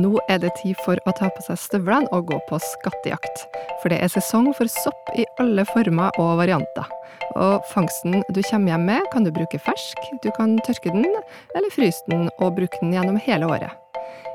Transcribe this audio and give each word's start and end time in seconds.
Nå 0.00 0.16
er 0.32 0.38
det 0.40 0.54
tid 0.56 0.78
for 0.86 0.96
å 1.04 1.12
ta 1.18 1.28
på 1.28 1.42
seg 1.44 1.58
støvlene 1.60 2.08
og 2.16 2.30
gå 2.30 2.38
på 2.48 2.56
skattejakt. 2.64 3.42
For 3.82 3.92
det 3.92 3.98
er 4.00 4.12
sesong 4.12 4.48
for 4.56 4.70
sopp 4.72 5.10
i 5.20 5.26
alle 5.42 5.66
former 5.68 6.16
og 6.22 6.38
varianter. 6.40 6.88
Og 7.36 7.60
fangsten 7.68 8.22
du 8.32 8.40
kommer 8.48 8.72
hjem 8.72 8.86
med, 8.88 9.04
kan 9.12 9.26
du 9.26 9.32
bruke 9.34 9.60
fersk, 9.60 10.00
du 10.24 10.30
kan 10.38 10.56
tørke 10.64 10.94
den, 10.94 11.04
eller 11.52 11.74
fryse 11.74 12.00
den 12.08 12.30
og 12.38 12.56
bruke 12.56 12.80
den 12.80 12.94
gjennom 12.96 13.20
hele 13.20 13.50
året. 13.52 13.76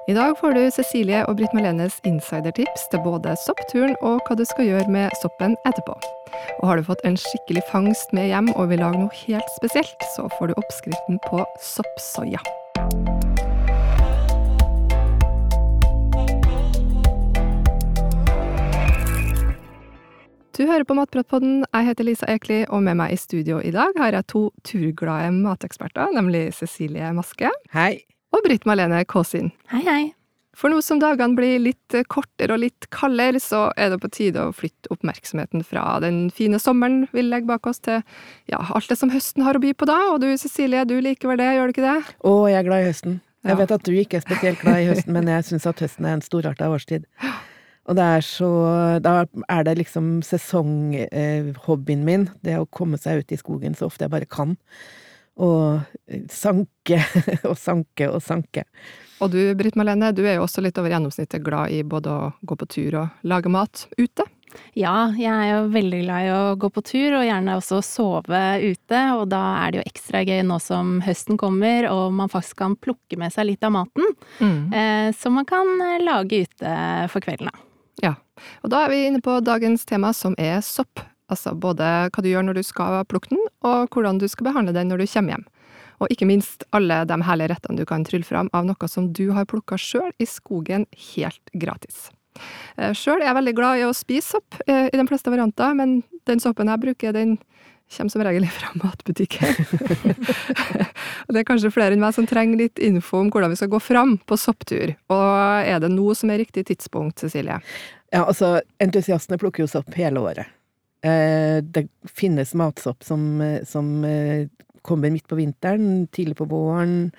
I 0.07 0.13
dag 0.15 0.37
får 0.39 0.53
du 0.55 0.61
Cecilie 0.71 1.23
og 1.27 1.39
Britt 1.39 1.55
Malenes 1.57 1.97
insidertips 2.07 2.85
til 2.93 3.01
både 3.03 3.33
soppturen 3.41 3.97
og 4.05 4.21
hva 4.27 4.37
du 4.37 4.45
skal 4.47 4.69
gjøre 4.69 4.93
med 4.93 5.17
soppen 5.23 5.57
etterpå. 5.67 5.97
Og 6.61 6.69
har 6.69 6.77
du 6.77 6.85
fått 6.87 7.03
en 7.03 7.17
skikkelig 7.19 7.65
fangst 7.73 8.13
med 8.15 8.29
hjem 8.29 8.53
og 8.53 8.69
vil 8.69 8.85
lage 8.85 9.01
noe 9.01 9.19
helt 9.25 9.51
spesielt, 9.57 10.07
så 10.13 10.29
får 10.37 10.53
du 10.53 10.61
oppskriften 10.61 11.19
på 11.27 11.43
soppsoya. 11.73 12.45
Du 20.57 20.63
hører 20.65 20.87
på 20.89 20.95
Matpratpodden. 20.97 21.59
Jeg 21.69 21.85
heter 21.85 22.07
Lisa 22.07 22.27
Ekli, 22.33 22.63
og 22.73 22.81
med 22.85 22.97
meg 22.97 23.13
i 23.13 23.17
studio 23.21 23.59
i 23.61 23.69
dag 23.75 23.93
har 24.01 24.15
jeg 24.17 24.25
to 24.31 24.47
turglade 24.65 25.29
mateksperter, 25.35 26.09
nemlig 26.15 26.47
Cecilie 26.57 27.11
Maske 27.13 27.51
Hei. 27.75 27.99
og 28.33 28.41
Britt 28.47 28.65
Marlene 28.65 29.03
Kåsin. 29.05 29.51
Hei, 29.69 29.83
hei. 29.85 29.99
For 30.57 30.73
nå 30.73 30.79
som 30.81 30.97
dagene 30.97 31.37
blir 31.37 31.59
litt 31.61 31.93
kortere 32.09 32.55
og 32.55 32.63
litt 32.63 32.87
kaldere, 32.89 33.37
så 33.37 33.67
er 33.77 33.91
det 33.93 33.99
på 34.01 34.09
tide 34.09 34.47
å 34.47 34.55
flytte 34.57 34.89
oppmerksomheten 34.95 35.61
fra 35.61 35.99
den 36.01 36.31
fine 36.33 36.57
sommeren 36.57 37.03
vi 37.13 37.21
legger 37.27 37.51
bak 37.51 37.69
oss, 37.69 37.77
til 37.85 38.01
ja, 38.49 38.57
alt 38.73 38.89
det 38.89 38.97
som 38.97 39.13
høsten 39.13 39.45
har 39.45 39.59
å 39.59 39.61
by 39.61 39.75
på 39.77 39.85
da. 39.85 39.99
Og 40.15 40.23
du 40.25 40.31
Cecilie, 40.41 40.81
du 40.89 40.95
liker 41.05 41.29
vel 41.29 41.43
det, 41.43 41.51
gjør 41.53 41.69
du 41.69 41.75
ikke 41.77 41.85
det? 41.85 42.15
Å, 42.25 42.33
jeg 42.49 42.57
er 42.63 42.65
glad 42.71 42.81
i 42.81 42.89
høsten. 42.89 43.19
Jeg 43.45 43.53
Ja. 43.53 43.59
vet 43.61 43.71
at 43.77 43.85
du 43.85 43.93
ikke 43.93 44.17
er 44.17 44.25
spesielt 44.25 44.59
glad 44.65 44.81
i 44.81 44.89
høsten, 44.89 45.13
men 45.13 45.29
jeg 45.29 45.45
syns 45.45 45.69
at 45.69 45.85
høsten 45.85 46.09
er 46.09 46.17
en 46.17 46.25
storarta 46.25 46.73
årstid. 46.73 47.05
Og 47.87 47.95
det 47.95 48.03
er 48.17 48.23
så 48.25 48.51
Da 49.03 49.25
er 49.47 49.65
det 49.67 49.77
liksom 49.79 50.21
sesonghobbyen 50.25 52.05
min, 52.07 52.29
det 52.43 52.57
å 52.59 52.67
komme 52.67 52.99
seg 52.99 53.23
ut 53.23 53.31
i 53.31 53.39
skogen 53.39 53.77
så 53.77 53.87
ofte 53.87 54.05
jeg 54.05 54.13
bare 54.13 54.29
kan. 54.29 54.57
Og 55.37 55.79
eh, 56.09 56.23
sanke 56.33 57.01
og 57.49 57.57
sanke 57.59 58.09
og 58.11 58.21
sanke. 58.25 58.65
Og 59.21 59.31
du 59.33 59.39
Britt 59.57 59.77
Marlene, 59.77 60.11
du 60.13 60.23
er 60.25 60.37
jo 60.37 60.45
også 60.45 60.61
litt 60.65 60.77
over 60.77 60.93
gjennomsnittet 60.93 61.45
glad 61.45 61.73
i 61.73 61.83
både 61.85 62.11
å 62.13 62.31
gå 62.45 62.57
på 62.57 62.67
tur 62.69 62.99
og 63.03 63.29
lage 63.29 63.49
mat 63.53 63.87
ute. 63.97 64.25
Ja, 64.77 65.09
jeg 65.17 65.31
er 65.31 65.49
jo 65.51 65.71
veldig 65.73 65.99
glad 66.05 66.25
i 66.25 66.31
å 66.31 66.55
gå 66.59 66.69
på 66.73 66.83
tur, 66.85 67.17
og 67.19 67.25
gjerne 67.27 67.57
også 67.59 67.81
sove 67.85 68.41
ute. 68.63 69.01
Og 69.17 69.25
da 69.31 69.41
er 69.63 69.73
det 69.73 69.81
jo 69.81 69.87
ekstra 69.89 70.23
gøy 70.25 70.41
nå 70.47 70.59
som 70.63 70.97
høsten 71.05 71.39
kommer, 71.41 71.89
og 71.91 72.15
man 72.15 72.31
faktisk 72.31 72.61
kan 72.63 72.77
plukke 72.79 73.19
med 73.19 73.33
seg 73.35 73.49
litt 73.51 73.67
av 73.67 73.75
maten. 73.75 74.13
Eh, 74.71 75.09
som 75.17 75.37
man 75.37 75.47
kan 75.49 75.73
eh, 75.83 75.99
lage 76.05 76.45
ute 76.47 76.75
for 77.11 77.25
kvelden, 77.25 77.51
da. 77.51 77.66
Ja. 78.03 78.15
Og 78.63 78.71
da 78.73 78.83
er 78.85 78.93
vi 78.93 79.05
inne 79.07 79.21
på 79.23 79.39
dagens 79.41 79.85
tema, 79.89 80.13
som 80.13 80.35
er 80.37 80.59
sopp. 80.65 81.01
Altså 81.31 81.51
både 81.57 81.85
hva 82.07 82.23
du 82.23 82.29
gjør 82.29 82.45
når 82.47 82.59
du 82.59 82.63
skal 82.63 83.01
plukke 83.09 83.33
den, 83.33 83.41
og 83.67 83.89
hvordan 83.91 84.21
du 84.21 84.27
skal 84.31 84.47
behandle 84.47 84.75
den 84.75 84.91
når 84.91 85.03
du 85.03 85.09
kommer 85.11 85.35
hjem. 85.35 85.47
Og 85.97 86.13
ikke 86.13 86.27
minst 86.29 86.63
alle 86.77 87.01
de 87.09 87.17
herlige 87.25 87.51
rettene 87.51 87.79
du 87.79 87.87
kan 87.89 88.05
trylle 88.05 88.27
fram 88.27 88.51
av 88.53 88.67
noe 88.69 88.89
som 88.91 89.09
du 89.17 89.31
har 89.33 89.49
plukka 89.49 89.79
sjøl 89.81 90.13
i 90.21 90.29
skogen 90.29 90.85
helt 91.15 91.57
gratis. 91.57 92.07
Sjøl 92.77 93.23
er 93.23 93.31
jeg 93.31 93.37
veldig 93.39 93.55
glad 93.57 93.79
i 93.79 93.85
å 93.87 93.95
spise 93.97 94.37
sopp 94.37 94.59
eh, 94.69 94.91
i 94.93 94.97
de 94.97 95.05
fleste 95.09 95.31
varianter, 95.33 95.73
men 95.73 96.01
den 96.29 96.41
soppen 96.43 96.69
jeg 96.69 96.83
bruker, 96.83 97.15
den 97.15 97.39
kommer 97.91 98.13
som 98.13 98.23
regel 98.25 98.47
fra 98.51 98.73
matbutikken. 98.81 99.55
og 101.25 101.31
det 101.33 101.41
er 101.41 101.47
kanskje 101.47 101.71
flere 101.73 101.95
enn 101.95 102.03
meg 102.03 102.15
som 102.17 102.27
trenger 102.29 102.59
litt 102.65 102.81
info 102.83 103.21
om 103.23 103.31
hvordan 103.33 103.53
vi 103.53 103.59
skal 103.59 103.71
gå 103.71 103.79
fram 103.83 104.17
på 104.27 104.39
sopptur. 104.39 104.93
Og 105.13 105.63
er 105.63 105.79
det 105.83 105.93
nå 105.93 106.11
som 106.17 106.33
er 106.33 106.43
riktig 106.43 106.67
tidspunkt, 106.67 107.23
Cecilie? 107.23 107.61
Ja, 108.11 108.23
altså, 108.25 108.57
entusiastene 108.83 109.39
plukker 109.39 109.65
jo 109.65 109.71
sopp 109.71 109.95
hele 109.99 110.23
året. 110.23 110.53
Eh, 111.05 111.63
det 111.63 111.87
finnes 112.03 112.53
matsopp 112.57 113.03
som, 113.03 113.41
eh, 113.41 113.63
som 113.63 114.05
eh, 114.05 114.47
kommer 114.81 115.11
midt 115.11 115.27
på 115.27 115.35
vinteren, 115.35 116.07
tidlig 116.07 116.37
på 116.39 116.47
våren, 116.47 117.11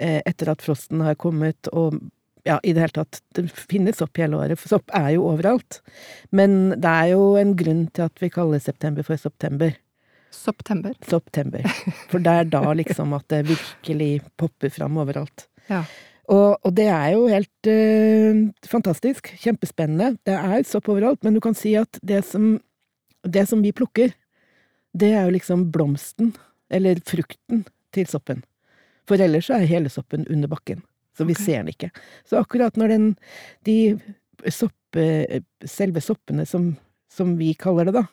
etter 0.00 0.48
at 0.48 0.62
frosten 0.64 1.02
har 1.04 1.18
kommet, 1.20 1.68
og 1.76 1.98
ja, 2.48 2.56
i 2.64 2.72
det 2.72 2.80
hele 2.80 2.96
tatt, 2.96 3.18
det 3.36 3.44
finnes 3.52 3.98
sopp 4.00 4.16
hele 4.16 4.38
året, 4.40 4.56
for 4.56 4.72
sopp 4.72 4.94
er 4.96 5.10
jo 5.18 5.26
overalt. 5.28 5.82
Men 6.32 6.72
det 6.80 6.88
er 6.88 7.10
jo 7.12 7.34
en 7.36 7.52
grunn 7.60 7.82
til 7.92 8.06
at 8.08 8.22
vi 8.24 8.30
kaller 8.32 8.62
september 8.64 9.04
for 9.04 9.20
september. 9.20 9.74
September. 10.30 10.94
September. 11.06 11.66
For 12.10 12.22
det 12.22 12.36
er 12.42 12.52
da 12.52 12.62
liksom 12.80 13.14
at 13.16 13.26
det 13.32 13.48
virkelig 13.50 14.12
popper 14.40 14.72
fram 14.74 15.00
overalt. 15.02 15.48
Ja. 15.70 15.84
Og, 16.30 16.60
og 16.62 16.74
det 16.76 16.86
er 16.92 17.14
jo 17.16 17.26
helt 17.30 17.70
eh, 17.70 18.44
fantastisk. 18.70 19.32
Kjempespennende. 19.42 20.14
Det 20.26 20.36
er 20.36 20.66
sopp 20.68 20.90
overalt, 20.92 21.24
men 21.26 21.34
du 21.34 21.42
kan 21.42 21.56
si 21.58 21.74
at 21.78 21.98
det 22.06 22.22
som, 22.28 22.52
det 23.26 23.48
som 23.50 23.64
vi 23.64 23.74
plukker, 23.74 24.14
det 24.94 25.10
er 25.14 25.26
jo 25.26 25.34
liksom 25.34 25.68
blomsten, 25.74 26.32
eller 26.70 27.02
frukten, 27.06 27.64
til 27.90 28.06
soppen. 28.06 28.44
For 29.10 29.18
ellers 29.18 29.48
så 29.48 29.56
er 29.58 29.66
hele 29.66 29.90
soppen 29.90 30.22
under 30.30 30.50
bakken, 30.50 30.84
så 31.18 31.26
vi 31.26 31.34
okay. 31.34 31.46
ser 31.46 31.64
den 31.64 31.72
ikke. 31.72 31.90
Så 32.22 32.38
akkurat 32.38 32.78
når 32.78 32.92
den, 32.94 33.06
de 33.66 33.76
soppe, 34.54 35.06
selve 35.66 36.02
soppene 36.04 36.46
som, 36.46 36.70
som 37.10 37.34
vi 37.40 37.50
kaller 37.58 37.90
det 37.90 37.96
da, 37.98 38.04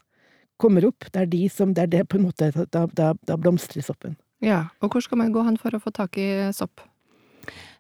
kommer 0.62 0.88
opp, 0.90 1.08
det 1.14 1.24
er 1.24 1.32
de 1.32 1.44
som, 1.54 1.74
det 1.74 1.88
er 1.88 1.94
det 2.00 2.04
på 2.12 2.20
en 2.20 2.28
måte, 2.28 2.52
da, 2.74 2.86
da, 2.98 3.14
da 3.28 3.38
blomstrer 3.40 3.86
soppen. 3.86 4.18
ja. 4.44 4.68
Og 4.82 4.94
hvor 4.94 5.04
skal 5.06 5.22
man 5.22 5.34
gå 5.34 5.44
hen 5.46 5.58
for 5.62 5.76
å 5.76 5.82
få 5.82 5.94
tak 5.96 6.18
i 6.22 6.30
sopp? 6.56 6.84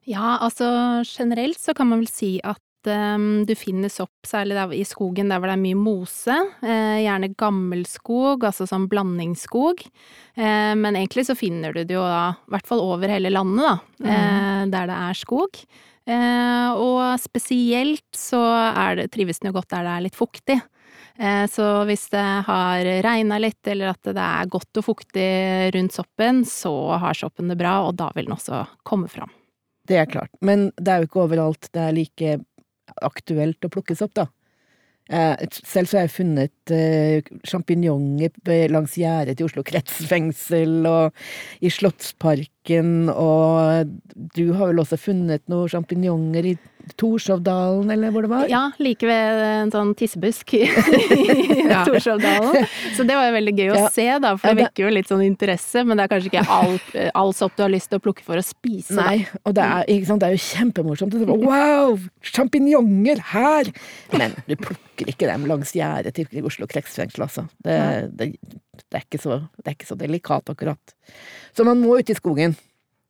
Ja, 0.07 0.37
altså 0.39 1.03
generelt 1.03 1.59
så 1.59 1.75
kan 1.75 1.89
man 1.89 1.99
vel 1.99 2.07
si 2.07 2.37
at 2.39 2.87
ehm, 2.87 3.43
du 3.47 3.51
finner 3.59 3.91
sopp, 3.91 4.15
særlig 4.27 4.55
der 4.55 4.71
i 4.77 4.85
skogen 4.87 5.27
der 5.27 5.41
hvor 5.41 5.51
det 5.51 5.57
er 5.57 5.65
mye 5.65 5.79
mose. 5.79 6.37
Eh, 6.63 7.01
gjerne 7.03 7.33
gammelskog, 7.35 8.45
altså 8.47 8.69
sånn 8.69 8.87
blandingsskog. 8.87 9.83
Eh, 10.39 10.71
men 10.79 10.95
egentlig 10.95 11.27
så 11.27 11.35
finner 11.35 11.75
du 11.75 11.81
det 11.83 11.97
jo 11.97 12.05
da, 12.07 12.37
i 12.39 12.55
hvert 12.55 12.71
fall 12.71 12.85
over 12.85 13.11
hele 13.11 13.33
landet, 13.33 13.67
da, 13.67 14.07
eh, 14.07 14.63
der 14.71 14.87
det 14.93 15.01
er 15.09 15.19
skog. 15.19 15.59
Eh, 16.07 16.69
og 16.79 17.19
spesielt 17.19 18.07
så 18.15 18.39
er 18.71 19.01
det, 19.01 19.09
trives 19.11 19.41
den 19.41 19.51
jo 19.51 19.57
godt 19.59 19.73
der 19.75 19.83
det 19.83 19.95
er 19.97 20.07
litt 20.07 20.19
fuktig. 20.19 20.61
Eh, 21.19 21.45
så 21.49 21.65
hvis 21.89 22.05
det 22.13 22.25
har 22.47 22.87
regna 23.05 23.39
litt, 23.41 23.61
eller 23.67 23.93
at 23.95 24.11
det 24.13 24.21
er 24.23 24.51
godt 24.53 24.81
og 24.81 24.85
fuktig 24.85 25.29
rundt 25.75 25.95
soppen, 25.95 26.43
så 26.45 26.73
har 27.01 27.17
soppen 27.17 27.49
det 27.51 27.57
bra, 27.59 27.79
og 27.87 27.97
da 27.97 28.11
vil 28.15 28.29
den 28.29 28.37
også 28.37 28.63
komme 28.87 29.09
fram. 29.11 29.33
Det 29.87 29.97
er 30.01 30.09
klart. 30.11 30.33
Men 30.41 30.69
det 30.77 30.93
er 30.93 31.01
jo 31.01 31.09
ikke 31.09 31.23
overalt 31.25 31.69
det 31.73 31.83
er 31.83 31.95
like 31.95 32.37
aktuelt 33.03 33.65
å 33.65 33.71
plukke 33.71 33.95
sopp, 33.97 34.13
da. 34.17 34.27
Eh, 35.07 35.47
selv 35.63 35.87
så 35.87 36.01
har 36.01 36.07
jeg 36.07 36.15
funnet 36.17 36.71
eh, 36.75 37.27
sjampinjonger 37.47 38.67
langs 38.73 38.97
gjerdet 38.99 39.37
til 39.39 39.47
Oslo 39.47 39.63
kretsfengsel 39.67 40.83
og 40.89 41.63
i 41.63 41.71
Slottsparken, 41.71 42.51
og 43.13 43.93
du 44.35 44.49
har 44.57 44.71
vel 44.73 44.81
også 44.83 44.97
funnet 44.99 45.43
noen 45.51 45.69
sjampinjonger 45.71 46.51
i 46.51 46.57
Torshovdalen, 46.95 47.89
eller 47.91 48.13
hvor 48.15 48.23
det 48.23 48.29
var? 48.31 48.45
Ja, 48.47 48.61
like 48.79 49.03
ved 49.09 49.41
en 49.43 49.71
sånn 49.73 49.89
tissebusk 49.99 50.53
i 50.55 50.61
Ja. 51.67 51.81
Torshovdalen. 51.87 52.63
Så 52.95 53.03
det 53.07 53.17
var 53.17 53.27
jo 53.27 53.33
veldig 53.35 53.53
gøy 53.57 53.71
å 53.73 53.79
Ja. 53.81 53.89
se, 53.91 54.05
da, 54.23 54.31
for 54.39 54.55
det 54.55 54.63
vekker 54.65 54.85
jo 54.85 54.91
litt 54.95 55.09
sånn 55.11 55.23
interesse. 55.25 55.83
Men 55.83 55.99
det 55.99 56.05
er 56.05 56.11
kanskje 56.13 56.31
ikke 56.31 56.45
all, 56.47 56.77
all 57.19 57.33
sopp 57.35 57.57
du 57.59 57.65
har 57.65 57.73
lyst 57.73 57.91
til 57.91 57.99
å 57.99 58.03
plukke 58.05 58.23
for 58.23 58.39
å 58.39 58.45
spise, 58.45 58.95
da. 58.95 59.03
Nei, 59.09 59.25
og 59.43 59.57
det 59.57 59.65
er, 59.67 60.05
sant, 60.07 60.23
det 60.23 60.29
er 60.31 60.37
jo 60.37 60.43
kjempemorsomt. 60.47 61.11
Det 61.17 61.27
var, 61.27 61.35
bare, 61.43 61.51
Wow! 61.51 61.99
Sjampinjonger 62.31 63.19
her! 63.33 63.73
Men 64.15 64.37
du 64.47 64.55
plukker 64.55 65.11
ikke 65.11 65.27
dem 65.29 65.43
langs 65.51 65.75
gjerdet 65.75 66.15
til 66.17 66.47
Oslo 66.47 66.69
kretsfengsel, 66.71 67.27
altså. 67.27 67.47
Det, 67.67 67.77
det, 68.15 68.31
det, 68.85 68.99
er 69.01 69.05
ikke 69.05 69.21
så, 69.21 69.39
det 69.57 69.67
er 69.71 69.75
ikke 69.77 69.89
så 69.89 69.97
delikat, 69.99 70.49
akkurat. 70.53 70.95
Så 71.57 71.65
man 71.67 71.79
må 71.81 71.97
ut 71.99 72.09
i 72.09 72.15
skogen. 72.17 72.55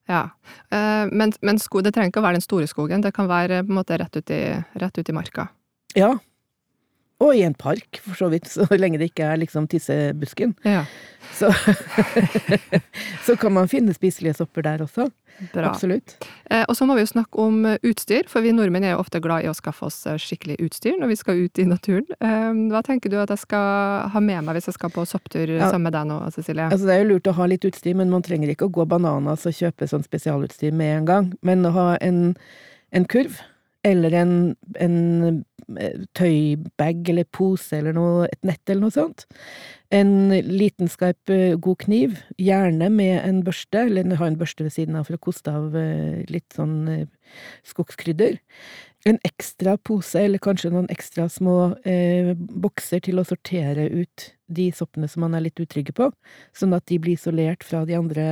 Ja. 0.08 0.30
Eh, 0.72 1.06
Men, 1.12 1.34
men 1.42 1.60
sko, 1.60 1.82
det 1.84 1.94
trenger 1.96 2.14
ikke 2.14 2.22
å 2.24 2.28
være 2.28 2.40
den 2.40 2.46
store 2.46 2.68
skogen, 2.72 3.02
det 3.04 3.14
kan 3.16 3.28
være 3.28 3.64
på 3.68 3.74
en 3.74 3.80
måte 3.82 3.98
rett 4.00 4.16
ut 4.16 4.32
i, 4.32 4.42
rett 4.80 4.98
ut 4.98 5.10
i 5.10 5.16
marka. 5.16 5.50
Ja. 5.96 6.14
Og 7.20 7.32
i 7.34 7.42
en 7.42 7.56
park, 7.58 7.98
for 8.06 8.14
så 8.20 8.28
vidt, 8.30 8.46
så 8.54 8.68
lenge 8.78 9.00
det 9.02 9.10
ikke 9.12 9.26
er 9.32 9.40
liksom 9.42 9.66
tissebusken. 9.72 10.54
Ja, 10.68 10.84
Så, 11.34 11.50
så 13.26 13.36
kan 13.36 13.54
man 13.54 13.68
finne 13.68 13.94
spiselige 13.94 14.34
sopper 14.38 14.62
der 14.64 14.82
også. 14.86 15.08
bra. 15.54 15.68
Absolutt. 15.70 16.16
Eh, 16.50 16.64
Og 16.70 16.76
så 16.78 16.86
må 16.88 16.96
vi 16.96 17.02
jo 17.04 17.10
snakke 17.12 17.40
om 17.42 17.66
eh, 17.66 17.78
utstyr, 17.86 18.30
for 18.30 18.42
vi 18.46 18.52
nordmenn 18.56 18.86
er 18.88 18.94
jo 18.96 19.02
ofte 19.04 19.20
glad 19.22 19.44
i 19.46 19.50
å 19.52 19.56
skaffe 19.58 19.86
oss 19.90 20.00
eh, 20.10 20.18
skikkelig 20.22 20.56
utstyr 20.66 20.96
når 21.02 21.12
vi 21.12 21.18
skal 21.20 21.42
ut 21.44 21.60
i 21.62 21.66
naturen. 21.68 22.08
Eh, 22.22 22.54
Hva 22.72 22.82
tenker 22.86 23.10
du 23.14 23.18
at 23.22 23.34
jeg 23.34 23.44
skal 23.44 24.08
ha 24.14 24.22
med 24.24 24.46
meg 24.48 24.58
hvis 24.58 24.70
jeg 24.72 24.78
skal 24.80 24.94
på 24.94 25.06
sopptur 25.10 25.50
Ja. 25.58 25.68
sammen 25.72 25.90
med 25.90 25.98
deg 25.98 26.08
nå, 26.10 26.22
Cecilie? 26.34 26.70
Altså, 26.72 26.86
det 26.88 26.96
er 26.96 27.04
jo 27.04 27.12
lurt 27.16 27.28
å 27.34 27.36
ha 27.38 27.46
litt 27.50 27.66
utstyr, 27.70 27.96
men 27.98 28.10
man 28.14 28.26
trenger 28.26 28.54
ikke 28.54 28.70
å 28.70 28.74
gå 28.78 28.86
bananas 28.90 29.46
og 29.50 29.58
kjøpe 29.58 29.90
sånn 29.90 30.06
spesialutstyr 30.08 30.74
med 30.74 30.96
en 31.02 31.06
gang. 31.12 31.30
Men 31.42 31.66
å 31.66 31.74
ha 31.76 31.88
en, 32.02 32.36
en 32.94 33.06
kurv, 33.10 33.42
eller 33.86 34.14
en, 34.18 34.34
en 34.82 35.44
tøybag 36.18 37.10
eller 37.12 37.28
pose 37.32 37.78
eller 37.80 37.96
noe, 37.96 38.28
et 38.32 38.48
nett 38.48 38.70
eller 38.70 38.88
noe 38.88 38.96
sånt. 38.96 39.26
En 39.94 40.30
liten 40.32 40.90
skarp, 40.92 41.30
eh, 41.32 41.56
god 41.56 41.78
kniv, 41.86 42.18
gjerne 42.40 42.90
med 42.92 43.22
en 43.22 43.44
børste, 43.44 43.86
eller 43.88 44.16
ha 44.20 44.28
en 44.28 44.40
børste 44.40 44.64
ved 44.64 44.76
siden 44.76 44.96
av 44.96 45.08
for 45.08 45.16
å 45.16 45.26
koste 45.30 45.52
av 45.52 45.76
eh, 45.76 46.24
litt 46.32 46.56
sånn 46.56 46.88
eh, 46.92 47.06
skogskrydder. 47.68 48.40
En 49.08 49.20
ekstra 49.28 49.78
pose, 49.78 50.20
eller 50.20 50.44
kanskje 50.44 50.74
noen 50.74 50.90
ekstra 50.92 51.30
små 51.32 51.78
eh, 51.88 52.34
bokser 52.36 53.04
til 53.08 53.20
å 53.20 53.28
sortere 53.28 53.88
ut 53.92 54.32
de 54.48 54.68
soppene 54.76 55.08
som 55.12 55.24
man 55.26 55.36
er 55.38 55.46
litt 55.46 55.60
utrygge 55.60 55.94
på, 55.96 56.10
sånn 56.56 56.76
at 56.78 56.86
de 56.90 56.98
blir 57.02 57.18
isolert 57.18 57.66
fra 57.68 57.84
de 57.88 57.98
andre, 57.98 58.26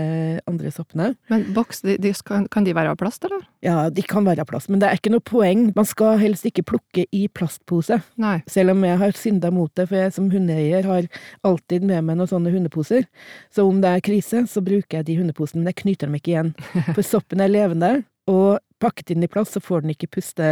andre 0.50 0.72
soppene. 0.74 1.12
Men 1.32 1.46
boks, 1.56 1.84
de, 1.86 1.98
de 2.02 2.14
skal, 2.16 2.48
kan 2.52 2.68
de 2.68 2.76
være 2.76 2.94
av 2.94 3.00
plast, 3.00 3.26
eller? 3.28 3.44
Ja, 3.66 3.90
de 3.94 4.06
kan 4.06 4.28
være 4.28 4.46
av 4.46 4.50
plast, 4.50 4.72
men 4.72 4.82
det 4.82 4.90
er 4.90 5.00
ikke 5.00 5.14
noe 5.14 5.26
poeng. 5.26 5.68
Man 5.76 5.88
skal 5.90 6.20
helst 6.22 6.48
ikke 6.48 6.66
plukke 6.72 7.06
i 7.16 7.26
plastpose. 7.28 8.00
Nei. 8.22 8.38
Selv 8.52 8.76
om 8.76 8.84
jeg 8.88 9.02
har 9.02 9.20
synda 9.20 9.52
mot 9.54 9.72
det, 9.76 9.88
for 9.92 10.00
jeg 10.00 10.16
som 10.16 10.32
hundeeier 10.32 10.88
har 10.88 11.10
alltid 11.48 11.86
med 11.86 12.08
meg 12.08 12.20
noen 12.20 12.32
sånne 12.32 12.54
hundeposer. 12.56 13.08
Så 13.54 13.68
om 13.68 13.82
det 13.84 13.92
er 13.92 14.06
krise, 14.06 14.46
så 14.50 14.64
bruker 14.66 15.02
jeg 15.02 15.10
de 15.10 15.20
hundeposene, 15.20 15.64
men 15.64 15.74
jeg 15.74 15.82
knyter 15.84 16.10
dem 16.10 16.20
ikke 16.20 16.36
igjen. 16.36 16.54
For 16.96 17.06
soppen 17.06 17.44
er 17.44 17.52
levende, 17.52 17.92
og 18.32 18.62
pakket 18.82 19.14
inn 19.14 19.26
i 19.26 19.32
plast, 19.32 19.56
så 19.56 19.64
får 19.64 19.84
den 19.84 19.94
ikke 19.96 20.12
puste. 20.18 20.52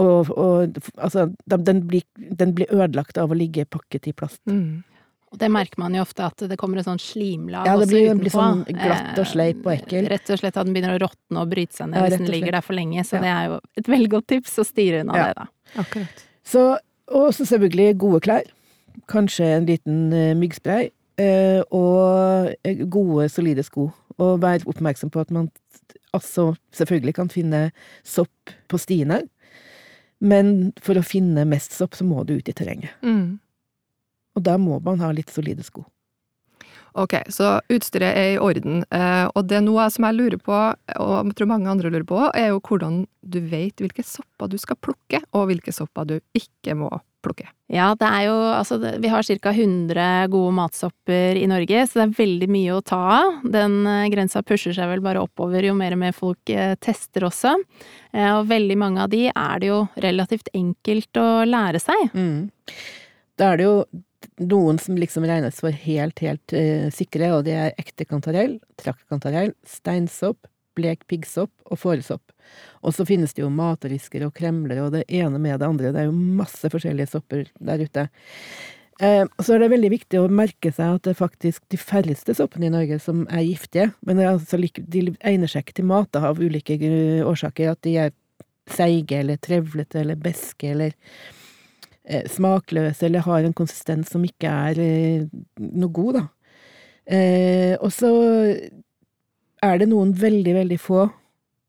Og, 0.00 0.30
og 0.34 0.80
altså, 0.98 1.28
den 1.46 1.84
blir, 1.86 2.02
den 2.16 2.54
blir, 2.56 2.66
ødelagt 2.74 3.18
av 3.20 3.30
å 3.30 3.36
ligge 3.38 3.64
pakket 3.70 4.08
i 4.10 4.12
plast. 4.16 4.40
Mm. 4.50 4.82
Og 5.34 5.38
det 5.38 5.48
merker 5.50 5.80
man 5.82 5.94
jo 5.96 6.02
ofte, 6.04 6.22
at 6.26 6.44
det 6.50 6.56
kommer 6.58 6.78
et 6.78 6.86
sånn 6.86 7.00
slimlag 7.02 7.66
ja, 7.66 7.74
det 7.78 7.88
blir, 7.90 8.04
også 8.04 8.10
utenpå. 8.10 8.22
blir 8.22 8.34
sånn 8.34 8.60
glatt 8.78 9.18
og 9.18 9.26
sleip 9.26 9.64
og 9.66 9.72
ekkel. 9.72 10.08
Rett 10.12 10.30
og 10.30 10.38
slett 10.38 10.58
at 10.60 10.66
den 10.68 10.76
begynner 10.76 10.94
å 10.94 11.00
råtne 11.02 11.42
og 11.42 11.50
bryte 11.50 11.74
seg 11.74 11.90
ned 11.90 11.98
Ja, 11.98 12.04
hvis 12.06 12.20
den 12.22 12.30
ligger 12.30 12.54
der 12.54 12.62
for 12.66 12.78
lenge. 12.78 13.02
Så 13.06 13.16
Ja. 13.18 13.22
det 13.24 13.32
er 13.32 13.48
jo 13.50 13.56
et 13.82 13.90
veldig 13.96 14.10
godt 14.12 14.28
tips 14.30 14.58
å 14.62 14.66
styre 14.68 15.00
unna 15.02 15.16
Ja. 15.18 15.24
det, 15.26 15.34
da. 15.42 15.46
Akkurat. 15.82 16.22
Så, 16.44 16.62
og 17.10 17.26
så 17.34 17.46
selvfølgelig 17.50 17.98
gode 17.98 18.20
klær. 18.20 18.52
Kanskje 19.10 19.44
en 19.56 19.66
liten 19.66 20.12
eh, 20.12 20.34
myggspray. 20.38 20.90
eh, 21.18 21.62
og 21.70 22.54
eh, 22.64 22.84
gode, 22.86 23.28
solide 23.28 23.62
sko. 23.66 23.92
Og 24.18 24.40
vær 24.42 24.62
oppmerksom 24.70 25.10
på 25.10 25.20
at 25.20 25.30
man 25.34 25.50
altså 26.14 26.54
selvfølgelig 26.74 27.14
kan 27.14 27.28
finne 27.28 27.72
sopp 28.06 28.54
på 28.70 28.78
stiene, 28.78 29.24
men 30.18 30.72
for 30.82 30.98
å 30.98 31.06
finne 31.06 31.46
mest 31.48 31.74
sopp, 31.76 31.96
så 31.96 32.06
må 32.06 32.24
du 32.24 32.36
ut 32.38 32.48
i 32.48 32.54
terrenget. 32.56 32.94
Mm. 33.02 33.40
Og 34.34 34.46
da 34.46 34.56
må 34.58 34.80
man 34.84 35.02
ha 35.02 35.10
litt 35.14 35.32
solide 35.32 35.64
sko. 35.66 35.84
Ok, 36.94 37.16
så 37.34 37.56
utstyret 37.74 38.14
er 38.14 38.28
i 38.36 38.38
orden. 38.38 38.84
Eh, 38.94 39.24
og 39.34 39.48
det 39.50 39.58
er 39.58 39.64
noe 39.66 39.88
som 39.90 40.06
jeg 40.06 40.14
lurer 40.14 40.38
på, 40.38 40.54
og 40.54 41.14
jeg 41.16 41.38
tror 41.38 41.50
mange 41.50 41.70
andre 41.70 41.90
lurer 41.90 42.06
på, 42.06 42.20
er 42.30 42.52
jo 42.52 42.60
hvordan 42.62 43.00
du 43.22 43.40
vet 43.50 43.82
hvilke 43.82 44.04
sopper 44.06 44.52
du 44.52 44.54
skal 44.62 44.78
plukke, 44.78 45.18
og 45.34 45.48
hvilke 45.50 45.74
sopper 45.74 46.06
du 46.12 46.16
ikke 46.38 46.78
må 46.78 46.92
plukke. 46.92 47.08
Ja, 47.72 47.88
det 47.98 48.06
er 48.06 48.26
jo 48.26 48.34
altså 48.52 48.76
Vi 49.00 49.10
har 49.10 49.24
ca. 49.24 49.52
100 49.54 50.28
gode 50.32 50.52
matsopper 50.54 51.38
i 51.40 51.46
Norge, 51.48 51.86
så 51.88 52.00
det 52.00 52.04
er 52.04 52.16
veldig 52.18 52.48
mye 52.52 52.76
å 52.76 52.82
ta 52.84 53.00
av. 53.16 53.38
Den 53.56 53.80
eh, 53.88 54.08
grensa 54.12 54.44
pusher 54.46 54.76
seg 54.76 54.90
vel 54.92 55.02
bare 55.04 55.22
oppover 55.24 55.64
jo 55.64 55.76
mer 55.78 55.96
og 55.96 56.02
mer 56.04 56.16
folk 56.16 56.52
eh, 56.52 56.74
tester 56.76 57.26
også. 57.30 57.56
Eh, 58.12 58.30
og 58.36 58.50
veldig 58.52 58.78
mange 58.80 59.04
av 59.04 59.12
de 59.12 59.26
er 59.30 59.62
det 59.62 59.72
jo 59.72 59.84
relativt 60.04 60.52
enkelt 60.54 61.20
å 61.20 61.28
lære 61.48 61.82
seg. 61.82 62.10
Mm. 62.12 62.50
Da 63.40 63.52
er 63.52 63.60
det 63.60 63.68
jo 63.68 63.78
noen 64.40 64.78
som 64.80 64.98
liksom 64.98 65.26
regnes 65.28 65.60
for 65.60 65.74
helt, 65.84 66.20
helt 66.24 66.54
uh, 66.56 66.88
sikre, 66.94 67.30
og 67.36 67.44
det 67.46 67.54
er 67.60 67.76
ekte 67.80 68.06
kantarell, 68.08 68.56
traktkantarell, 68.80 69.52
steinsopp, 69.68 70.48
blek 70.76 71.06
piggsopp 71.10 71.52
og 71.70 71.80
fåresopp. 71.80 72.32
Og 72.84 72.94
så 72.96 73.06
finnes 73.08 73.34
det 73.34 73.44
jo 73.44 73.50
matrisker 73.52 74.26
og 74.26 74.34
kremler 74.36 74.82
og 74.84 74.94
det 74.96 75.04
ene 75.08 75.40
med 75.40 75.60
det 75.60 75.68
andre, 75.68 75.92
det 75.94 76.04
er 76.04 76.08
jo 76.10 76.38
masse 76.40 76.70
forskjellige 76.70 77.12
sopper 77.14 77.46
der 77.58 77.84
ute. 77.84 78.08
Eh, 79.02 79.24
så 79.42 79.54
er 79.54 79.64
det 79.64 79.70
veldig 79.72 79.90
viktig 79.90 80.20
å 80.20 80.30
merke 80.30 80.70
seg 80.74 80.98
at 80.98 81.06
det 81.06 81.14
er 81.14 81.22
faktisk 81.22 81.64
de 81.72 81.78
færreste 81.80 82.36
soppene 82.38 82.68
i 82.68 82.74
Norge 82.74 83.00
som 83.02 83.24
er 83.26 83.42
giftige, 83.42 83.88
men 84.06 84.20
er 84.20 84.34
altså 84.36 84.60
like, 84.60 84.84
de 84.86 85.08
egner 85.18 85.50
seg 85.50 85.64
ikke 85.64 85.80
til 85.80 85.88
mat 85.90 86.20
av 86.20 86.38
ulike 86.38 86.78
årsaker, 87.26 87.72
at 87.74 87.82
de 87.86 87.96
er 88.04 88.14
seige 88.70 89.18
eller 89.18 89.40
trevlete 89.42 90.00
eller 90.00 90.20
beske 90.20 90.70
eller 90.70 90.94
eh, 92.04 92.24
smakløse 92.30 93.08
eller 93.08 93.26
har 93.26 93.44
en 93.44 93.56
konsistens 93.56 94.14
som 94.14 94.24
ikke 94.24 94.52
er 94.70 94.80
eh, 94.80 95.26
noe 95.58 95.92
god, 95.94 96.20
da. 96.20 96.24
Eh, 97.04 97.74
og 97.84 97.90
så 97.92 98.10
er 99.64 99.78
det 99.82 99.88
noen 99.90 100.12
veldig, 100.18 100.54
veldig 100.60 100.78
få 100.80 101.06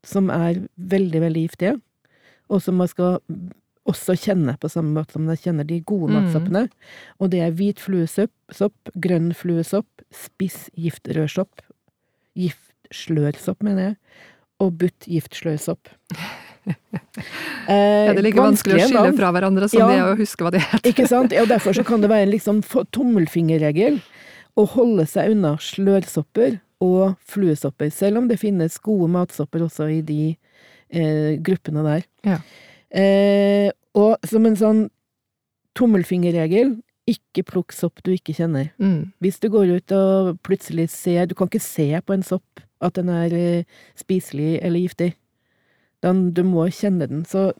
som 0.06 0.28
er 0.30 0.60
veldig, 0.78 1.20
veldig 1.24 1.42
giftige, 1.48 1.76
og 2.50 2.60
som 2.62 2.76
man 2.78 2.88
skal 2.90 3.20
også 3.86 4.14
kjenne 4.18 4.56
på 4.58 4.68
samme 4.70 4.94
måte 4.96 5.14
som 5.14 5.24
man 5.26 5.36
kjenner 5.38 5.66
de 5.66 5.80
gode 5.86 6.10
Mm. 6.10 6.16
matsoppene. 6.24 6.62
Og 7.20 7.30
det 7.30 7.40
er 7.42 7.52
hvit 7.54 7.78
fluesopp, 7.78 8.32
grønn 8.98 9.32
fluesopp, 9.34 9.86
spiss 10.14 10.68
giftrødsopp, 10.78 11.62
giftslørsopp, 12.36 13.62
mener 13.62 13.82
jeg, 13.90 13.96
og 14.60 14.76
butt 14.78 15.06
giftslørsopp. 15.10 15.92
Eh, 17.70 18.08
Er 18.10 18.14
det 18.14 18.22
like 18.24 18.38
vanskelig 18.42 18.74
å 18.74 18.86
skille 18.88 19.02
navn. 19.04 19.16
fra 19.18 19.28
hverandre 19.34 19.68
som 19.70 19.78
Ja. 19.80 19.86
det 19.86 19.98
å 20.02 20.16
huske 20.18 20.42
hva 20.42 20.50
de 20.50 20.58
heter? 20.58 20.88
Ikke 20.90 21.06
sant? 21.06 21.32
Og 21.38 21.46
derfor 21.46 21.72
så 21.74 21.84
kan 21.86 22.00
det 22.00 22.10
være 22.10 22.22
en 22.26 22.30
liksom 22.32 22.60
tommelfingerregel 22.90 24.00
å 24.58 24.64
holde 24.72 25.06
seg 25.06 25.30
unna 25.30 25.52
slørsopper 25.62 26.60
og 26.84 27.16
fluesopper, 27.24 27.90
selv 27.90 28.20
om 28.20 28.28
det 28.28 28.40
finnes 28.40 28.78
gode 28.84 29.08
matsopper 29.12 29.64
også 29.64 29.88
i 29.94 30.00
de 30.04 30.20
eh, 30.90 31.36
gruppene 31.42 31.84
der. 31.86 32.04
Ja. 32.26 32.40
Eh, 32.90 33.70
og 33.96 34.20
som 34.28 34.46
en 34.46 34.58
sånn 34.58 34.82
tommelfingerregel, 35.76 36.76
ikke 37.06 37.44
plukk 37.46 37.74
sopp 37.76 38.02
du 38.04 38.12
ikke 38.16 38.34
kjenner. 38.34 38.72
Mm. 38.82 39.12
Hvis 39.22 39.38
du 39.40 39.48
går 39.52 39.76
ut 39.78 39.92
og 39.94 40.40
plutselig 40.42 40.88
ser 40.90 41.28
Du 41.30 41.36
kan 41.38 41.46
ikke 41.46 41.62
se 41.62 41.86
på 42.02 42.16
en 42.16 42.24
sopp 42.26 42.64
at 42.82 42.96
den 42.98 43.08
er 43.08 43.32
eh, 43.32 43.64
spiselig 43.96 44.58
eller 44.58 44.82
giftig. 44.82 45.12
Den, 46.04 46.32
du 46.34 46.42
må 46.44 46.66
kjenne 46.74 47.06
den. 47.08 47.22
Så 47.24 47.52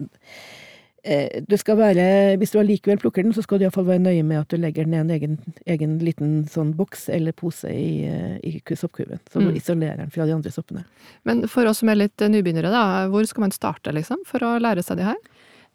eh, 1.06 1.40
du 1.46 1.54
skal 1.56 1.78
være 1.78 2.36
Hvis 2.40 2.50
du 2.52 2.58
allikevel 2.60 2.98
plukker 2.98 3.22
den, 3.24 3.32
så 3.32 3.42
skal 3.44 3.58
du 3.58 3.64
iallfall 3.64 3.86
være 3.86 4.02
nøye 4.04 4.24
med 4.26 4.40
at 4.42 4.48
du 4.52 4.56
legger 4.60 4.84
den 4.84 4.94
i 4.94 5.00
en 5.00 5.10
egen, 5.14 5.38
egen 5.66 5.98
liten 6.02 6.44
sånn 6.50 6.74
boks 6.76 7.08
eller 7.14 7.32
pose 7.32 7.70
i, 7.70 8.04
eh, 8.04 8.36
i 8.42 8.60
soppkurven. 8.74 9.20
Så 9.30 9.40
du 9.40 9.46
Mm. 9.50 9.56
isolerer 9.56 9.96
den 10.02 10.10
fra 10.10 10.26
de 10.26 10.32
andre 10.34 10.50
soppene. 10.50 10.84
Men 11.24 11.46
for 11.48 11.64
oss 11.66 11.78
som 11.78 11.88
er 11.88 11.94
litt 12.02 12.16
nybegynnere, 12.18 12.70
da, 12.70 13.06
hvor 13.08 13.24
skal 13.26 13.40
man 13.46 13.50
starte, 13.52 13.92
liksom, 13.94 14.18
for 14.26 14.40
å 14.40 14.58
lære 14.60 14.82
seg 14.84 14.98
de 14.98 15.04
her? 15.04 15.16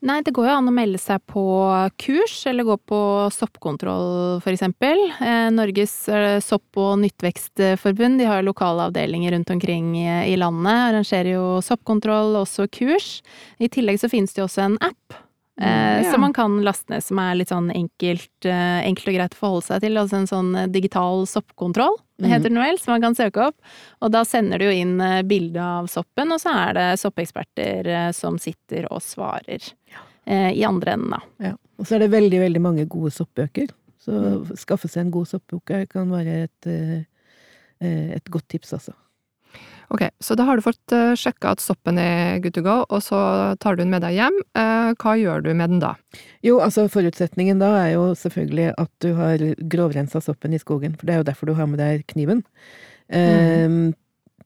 Nei, 0.02 0.18
det 0.26 0.34
går 0.34 0.48
jo 0.50 0.54
an 0.58 0.70
å 0.70 0.74
melde 0.74 0.98
seg 0.98 1.22
på 1.30 1.42
kurs, 2.02 2.40
eller 2.50 2.66
gå 2.66 2.74
på 2.90 3.02
soppkontroll, 3.36 4.40
eksempel. 4.50 4.98
Eh, 5.22 5.50
Norges 5.54 5.94
eh, 6.10 6.40
sopp- 6.42 6.80
og 6.82 6.96
nyttvekstforbund, 7.04 8.18
de 8.18 8.26
har 8.26 8.42
lokale 8.42 8.88
avdelinger 8.90 9.36
rundt 9.36 9.54
omkring 9.54 9.92
i, 10.02 10.08
i 10.34 10.38
landet, 10.42 10.88
arrangerer 10.90 11.36
jo 11.36 11.46
soppkontroll, 11.62 12.34
også 12.42 12.66
kurs. 12.74 13.20
I 13.62 13.70
tillegg 13.70 14.02
så 14.02 14.10
finnes 14.10 14.34
det 14.34 14.42
jo 14.42 14.50
også 14.50 14.66
en 14.72 14.80
app. 14.90 15.22
Eh, 15.62 15.78
Mm, 16.02 16.04
ja. 16.04 16.12
Som 16.12 16.22
man 16.22 16.34
kan 16.34 16.62
laste 16.66 16.90
ned, 16.90 17.04
som 17.06 17.20
er 17.22 17.36
litt 17.38 17.52
sånn 17.52 17.70
enkelt, 17.70 18.46
eh, 18.50 18.82
enkelt 18.88 19.12
og 19.12 19.14
greit 19.20 19.36
å 19.36 19.42
forholde 19.44 19.68
seg 19.68 19.84
til. 19.84 20.00
Altså 20.02 20.18
en 20.18 20.30
sånn 20.32 20.56
eh, 20.58 20.70
digital 20.72 21.28
soppkontroll. 21.30 22.00
Heter 22.30 22.50
den 22.50 22.60
vel, 22.62 22.78
som 22.80 22.92
man 22.94 23.02
kan 23.02 23.16
søke 23.16 23.48
opp. 23.48 23.56
Og 24.02 24.12
da 24.12 24.22
sender 24.28 24.60
du 24.62 24.66
jo 24.66 24.72
inn 24.72 25.00
eh, 25.02 25.22
bilde 25.24 25.62
av 25.62 25.88
soppen, 25.88 26.32
og 26.32 26.40
så 26.44 26.54
er 26.68 26.74
det 26.78 26.88
soppeksperter 27.02 27.88
eh, 27.88 28.12
som 28.12 28.38
sitter 28.38 28.86
og 28.92 29.02
svarer 29.02 29.60
eh, 30.26 30.52
i 30.54 30.64
andre 30.68 30.94
enden, 30.94 31.12
da. 31.16 31.22
Ja. 31.52 31.54
Og 31.80 31.88
så 31.88 31.96
er 31.96 32.00
det 32.06 32.12
veldig, 32.14 32.40
veldig 32.44 32.62
mange 32.62 32.86
gode 32.86 33.12
soppbøker. 33.12 33.72
Så 34.02 34.12
Mm. 34.12 34.58
skaffe 34.58 34.88
seg 34.90 35.06
en 35.06 35.12
god 35.12 35.28
soppbok 35.30 35.72
kan 35.90 36.10
være 36.10 36.44
et, 36.48 36.68
et 37.82 38.30
godt 38.34 38.48
tips, 38.50 38.74
altså. 38.74 38.94
Ok, 39.92 40.06
så 40.24 40.38
da 40.40 40.46
har 40.48 40.56
du 40.56 40.64
fått 40.64 40.94
uh, 40.96 41.12
sjekka 41.20 41.52
at 41.52 41.64
soppen 41.64 41.98
er 42.00 42.40
good 42.44 42.56
to 42.56 42.64
go, 42.64 42.78
og 42.88 43.02
så 43.04 43.20
tar 43.60 43.76
du 43.76 43.84
den 43.84 43.92
med 43.92 44.06
deg 44.06 44.16
hjem. 44.16 44.38
Eh, 44.56 44.92
hva 45.02 45.16
gjør 45.20 45.44
du 45.44 45.50
med 45.52 45.74
den 45.74 45.82
da? 45.84 45.96
Jo, 46.46 46.62
altså 46.64 46.86
forutsetningen 46.92 47.60
da 47.60 47.74
er 47.82 47.90
jo 47.98 48.06
selvfølgelig 48.16 48.70
at 48.80 48.92
du 49.04 49.10
har 49.18 49.44
grovrensa 49.74 50.22
soppen 50.24 50.56
i 50.56 50.62
skogen, 50.62 50.96
for 50.96 51.08
det 51.10 51.16
er 51.16 51.20
jo 51.20 51.28
derfor 51.28 51.52
du 51.52 51.58
har 51.58 51.68
med 51.68 51.84
deg 51.84 52.06
kniven. 52.12 52.46
Mm. 53.12 53.92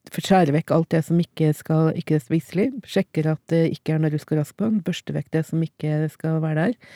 for 0.09 0.25
skjære 0.25 0.55
vekk 0.55 0.71
alt 0.73 0.87
det 0.89 1.03
som 1.05 1.19
ikke, 1.21 1.51
skal, 1.53 1.91
ikke 1.93 2.15
er 2.17 2.23
spiselig, 2.23 2.65
sjekker 2.89 3.27
at 3.35 3.41
det 3.53 3.59
ikke 3.75 3.93
er 3.93 4.01
noe 4.01 4.09
rusk 4.09 4.33
og 4.33 4.39
rask 4.39 4.57
på 4.57 4.71
den, 4.71 4.79
børster 4.81 5.13
vekk 5.13 5.29
det 5.37 5.43
som 5.45 5.61
ikke 5.61 6.07
skal 6.09 6.39
være 6.41 6.63
der, 6.71 6.95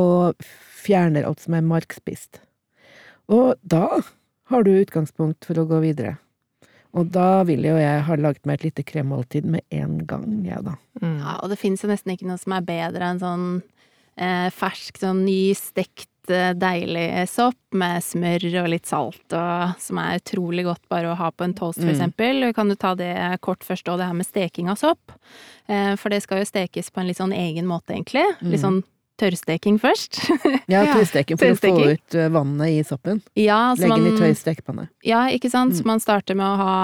og 0.00 0.48
fjerner 0.80 1.28
alt 1.28 1.44
som 1.44 1.58
er 1.58 1.68
markspist. 1.68 2.40
Og 3.28 3.60
da 3.60 4.00
har 4.50 4.64
du 4.64 4.72
utgangspunkt 4.72 5.44
for 5.44 5.60
å 5.60 5.68
gå 5.68 5.84
videre. 5.84 6.16
Og 6.94 7.10
da 7.14 7.42
vil 7.46 7.62
jo 7.64 7.76
jeg 7.78 8.02
ha 8.06 8.16
lagd 8.16 8.44
meg 8.48 8.58
et 8.60 8.64
lite 8.70 8.82
kremmåltid 8.84 9.44
med 9.44 9.62
en 9.70 9.98
gang, 10.06 10.44
jeg 10.44 10.64
da. 10.66 10.74
Mm. 11.00 11.18
Ja, 11.22 11.36
og 11.42 11.50
det 11.52 11.58
finnes 11.60 11.82
jo 11.84 11.88
nesten 11.88 12.12
ikke 12.16 12.26
noe 12.26 12.38
som 12.40 12.52
er 12.56 12.66
bedre 12.66 13.12
enn 13.12 13.20
sånn 13.22 13.44
eh, 14.18 14.48
fersk, 14.50 14.98
sånn 14.98 15.24
nystekt, 15.24 16.08
stekt, 16.20 16.56
deilig 16.60 17.06
sopp 17.32 17.56
med 17.74 18.02
smør 18.04 18.44
og 18.60 18.68
litt 18.68 18.86
salt, 18.86 19.32
og 19.32 19.72
som 19.82 19.98
er 19.98 20.18
utrolig 20.20 20.66
godt 20.66 20.82
bare 20.92 21.08
å 21.10 21.16
ha 21.18 21.30
på 21.32 21.42
en 21.46 21.54
toast, 21.56 21.80
for 21.80 21.88
Mm. 21.88 21.94
eksempel. 21.96 22.54
Kan 22.54 22.68
du 22.68 22.74
ta 22.76 22.94
det 22.94 23.40
kort 23.40 23.60
først, 23.64 23.88
og 23.88 23.98
det 23.98 24.06
her 24.06 24.12
med 24.14 24.26
steking 24.26 24.68
av 24.68 24.76
sopp? 24.76 25.12
Eh, 25.66 25.96
for 25.96 26.10
det 26.10 26.22
skal 26.22 26.38
jo 26.38 26.44
stekes 26.44 26.90
på 26.92 27.00
en 27.00 27.06
litt 27.08 27.16
sånn 27.16 27.32
egen 27.34 27.66
måte, 27.66 27.94
egentlig. 27.96 28.26
Litt 28.42 28.60
Mm. 28.60 28.62
sånn 28.62 28.84
tørrsteking 29.20 29.76
først. 29.82 30.18
Ja, 30.70 30.84
tørrsteking 30.86 31.38
for 31.40 31.50
å 31.52 31.56
få 31.58 31.70
ut 31.94 32.14
eh, 32.14 32.28
vannet 32.32 32.70
i 32.72 32.82
soppen. 32.86 33.20
ja, 33.38 33.72
så 33.76 33.82
Legge 33.88 33.96
den 33.98 34.06
i 34.06 34.10
man- 34.14 34.20
tørr 34.22 34.36
stekepanne. 34.38 34.84
Ja, 35.06 35.24
ikke 35.34 35.50
sant. 35.50 35.74
Mm. 35.80 35.86
man 35.90 36.02
starter 36.02 36.38
med 36.38 36.46
å 36.46 36.58
ha 36.60 36.74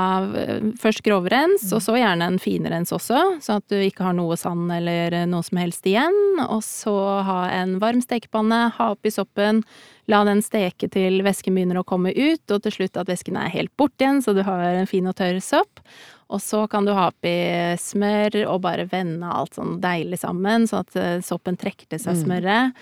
eh, 0.43 0.71
først 0.83 1.05
grovrens, 1.07 1.67
og 1.73 1.83
så 1.85 1.97
gjerne 2.01 2.27
en 2.33 2.39
finrens 2.43 2.93
også, 2.97 3.21
sånn 3.45 3.63
at 3.63 3.69
du 3.73 3.77
ikke 3.81 4.07
har 4.09 4.17
noe 4.19 4.37
sand 4.41 4.73
eller 4.75 5.15
eh, 5.23 5.27
noe 5.31 5.47
som 5.47 5.61
helst 5.63 5.87
igjen. 5.87 6.17
Og 6.49 6.63
så 6.67 6.95
ha 7.27 7.41
en 7.57 7.79
varm 7.83 8.03
stekepanne, 8.05 8.67
ha 8.77 8.91
oppi 8.97 9.13
soppen, 9.15 9.63
la 10.11 10.21
den 10.27 10.43
steke 10.45 10.89
til 10.93 11.23
væsken 11.27 11.57
begynner 11.57 11.81
å 11.81 11.87
komme 11.87 12.13
ut, 12.15 12.45
og 12.55 12.63
til 12.67 12.75
slutt 12.81 12.99
at 13.01 13.09
væsken 13.11 13.39
er 13.41 13.51
helt 13.55 13.73
borte 13.79 14.05
igjen, 14.07 14.21
så 14.23 14.35
du 14.37 14.43
har 14.47 14.63
en 14.77 14.87
fin 14.91 15.07
og 15.11 15.17
tørr 15.19 15.41
sopp. 15.43 15.81
Og 16.29 16.41
så 16.43 16.65
kan 16.69 16.85
du 16.85 16.93
ha 16.93 17.09
oppi 17.13 17.33
smør 17.79 18.41
og 18.51 18.61
bare 18.65 18.87
vende 18.91 19.29
alt 19.31 19.55
sånn 19.55 19.77
deilig 19.81 20.19
sammen, 20.25 20.67
sånn 20.67 20.83
at 20.83 20.97
eh, 20.99 21.21
soppen 21.23 21.57
trekker 21.57 21.87
til 21.89 21.99
seg 22.03 22.17
Mm. 22.17 22.25
smøret. 22.25 22.73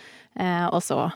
Eh, 0.41 0.67
og 0.73 0.81
så 0.83 1.13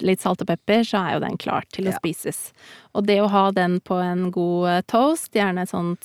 litt 0.00 0.20
salt 0.22 0.40
og 0.40 0.46
pepper, 0.48 0.84
så 0.88 1.00
er 1.02 1.14
jo 1.14 1.20
den 1.20 1.36
klar 1.36 1.64
til 1.74 1.84
å 1.84 1.90
Ja. 1.92 1.98
spises. 1.98 2.52
Og 2.94 3.04
det 3.06 3.18
å 3.20 3.28
ha 3.28 3.50
den 3.50 3.80
på 3.80 3.98
en 4.00 4.30
god 4.30 4.68
eh, 4.68 4.80
toast, 4.88 5.32
gjerne 5.34 5.62
et 5.62 5.68
sånt 5.68 6.00